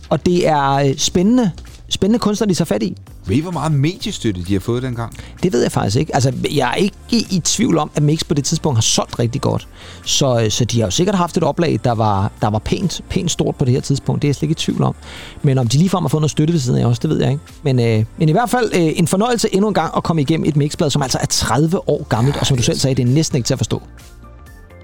[0.09, 1.51] og det er øh, spændende,
[1.89, 2.97] spændende kunstnere, de tager fat i.
[3.27, 5.13] Ved I, hvor meget mediestøtte de har fået dengang?
[5.43, 6.15] Det ved jeg faktisk ikke.
[6.15, 9.41] Altså, jeg er ikke i tvivl om, at Mix på det tidspunkt har solgt rigtig
[9.41, 9.67] godt.
[10.03, 13.01] Så, øh, så de har jo sikkert haft et oplag, der var, der var pænt,
[13.09, 14.21] pænt stort på det her tidspunkt.
[14.21, 14.95] Det er jeg slet ikke i tvivl om.
[15.43, 17.31] Men om de ligefrem har fået noget støtte ved siden af også, det ved jeg
[17.31, 17.43] ikke.
[17.63, 20.45] Men, øh, men i hvert fald øh, en fornøjelse endnu en gang at komme igennem
[20.49, 23.13] et mixblad, som altså er 30 år gammelt, og som du selv sagde, det er
[23.13, 23.81] næsten ikke til at forstå.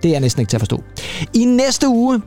[0.03, 0.83] Det er næsten ikke til at forstå.
[1.33, 2.21] I næste uge,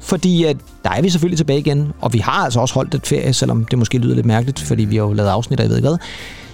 [0.00, 3.06] fordi at der er vi selvfølgelig tilbage igen, og vi har altså også holdt et
[3.06, 5.70] ferie, selvom det måske lyder lidt mærkeligt, fordi vi har jo lavet afsnit, og jeg
[5.70, 5.98] ved ikke hvad.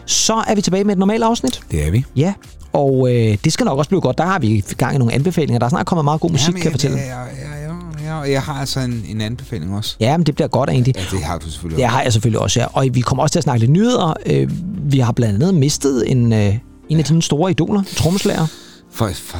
[0.07, 1.61] Så er vi tilbage med et normalt afsnit.
[1.71, 2.05] Det er vi.
[2.17, 2.33] Ja,
[2.73, 4.19] og øh, det skal nok også blive godt.
[4.19, 5.59] Der har vi gang i nogle anbefalinger.
[5.59, 6.97] Der er snart kommet meget god musik, kan jeg fortælle.
[6.97, 7.69] Ja, ja, ja,
[8.05, 9.97] ja, ja, jeg har altså en, en anbefaling også.
[10.01, 10.97] Ja, men det bliver godt egentlig.
[10.97, 12.67] Ja, det har du selvfølgelig Det har jeg selvfølgelig også, ja.
[12.73, 14.15] Og vi kommer også til at snakke lidt nyheder.
[14.27, 14.51] Øh,
[14.93, 16.55] vi har blandt andet mistet en, øh,
[16.89, 18.47] en af dine store idoler, trommeslager.
[18.91, 19.39] For, for,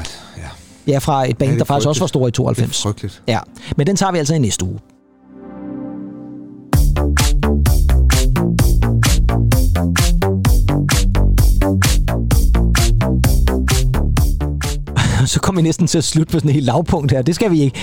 [0.87, 2.83] ja, fra et band, Ja, er der faktisk også var stor i det er 92.
[2.83, 3.23] frygteligt.
[3.29, 3.39] Ja,
[3.77, 4.79] men den tager vi altså i næste uge.
[15.27, 17.23] Så kommer vi næsten til at slutte på sådan en helt lavpunkt her.
[17.23, 17.81] Det skal vi ikke.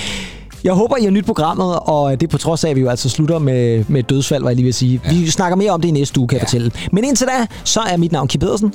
[0.63, 2.89] Jeg håber, I har nyt programmet, og det er på trods af, at vi jo
[2.89, 5.01] altså slutter med, med et dødsfald, var jeg lige at sige.
[5.05, 5.09] Ja.
[5.09, 6.45] Vi snakker mere om det i næste uge, kan jeg Ja.
[6.45, 6.71] fortælle.
[6.91, 8.73] Men indtil da, så er mit navn Kim Pedersen,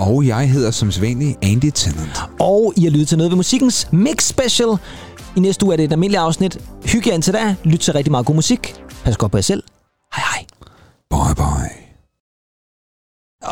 [0.00, 2.18] Og jeg hedder som sædvanlig Andy Tennant.
[2.40, 4.68] og I har lyttet til noget ved musikkens Mix Special.
[5.36, 6.58] I næste uge er det et almindeligt afsnit.
[6.84, 7.54] Hygge jer indtil da.
[7.64, 8.74] Lyt til rigtig meget god musik.
[9.04, 9.62] Pas godt på jer selv.
[10.16, 10.44] Hej hej.
[11.10, 11.76] Bye bye.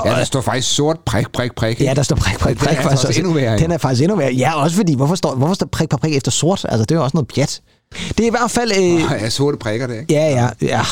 [0.04, 1.80] Ja, der står faktisk sort prik, prik, prik.
[1.80, 2.76] Ja, der står prik, prik, Den er prik.
[2.76, 3.58] altså faktisk også endnu værre.
[3.58, 4.32] Den er faktisk endnu værre.
[4.32, 6.64] Ja, også fordi, hvorfor står, hvorfor står prik, prik, prik efter sort?
[6.68, 7.60] Altså, det er jo også noget pjat.
[7.92, 8.72] Det er i hvert fald...
[8.76, 10.14] Øh, Ja, sorte prikker det, ikke?
[10.14, 10.82] ja, ja, ja.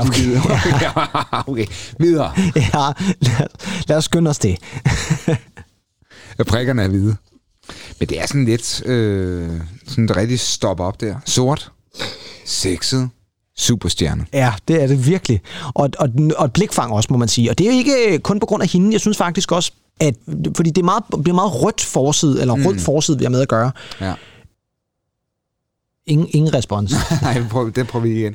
[0.00, 0.32] Okay,
[0.82, 0.90] ja,
[1.50, 1.66] okay,
[1.98, 2.32] videre.
[2.56, 3.46] ja lad,
[3.88, 4.58] lad os skynde os det.
[6.38, 7.16] Ja, Prikkerne er hvide.
[7.98, 9.48] Men det er sådan lidt øh,
[9.86, 11.14] sådan et rigtig stop op der.
[11.24, 11.70] Sort,
[12.46, 13.08] sexet,
[13.58, 14.26] superstjerne.
[14.32, 15.40] Ja, det er det virkelig.
[15.74, 17.50] Og, og, og et blikfang også, må man sige.
[17.50, 18.92] Og det er jo ikke kun på grund af hende.
[18.92, 20.14] Jeg synes faktisk også, at
[20.56, 23.40] fordi det er meget, det er meget rødt forside, eller rød forside, vi har med
[23.40, 23.70] at gøre.
[24.00, 24.12] Ja.
[26.10, 26.92] Ingen, ingen respons.
[27.26, 28.34] Nej, prøv, det prøver vi igen.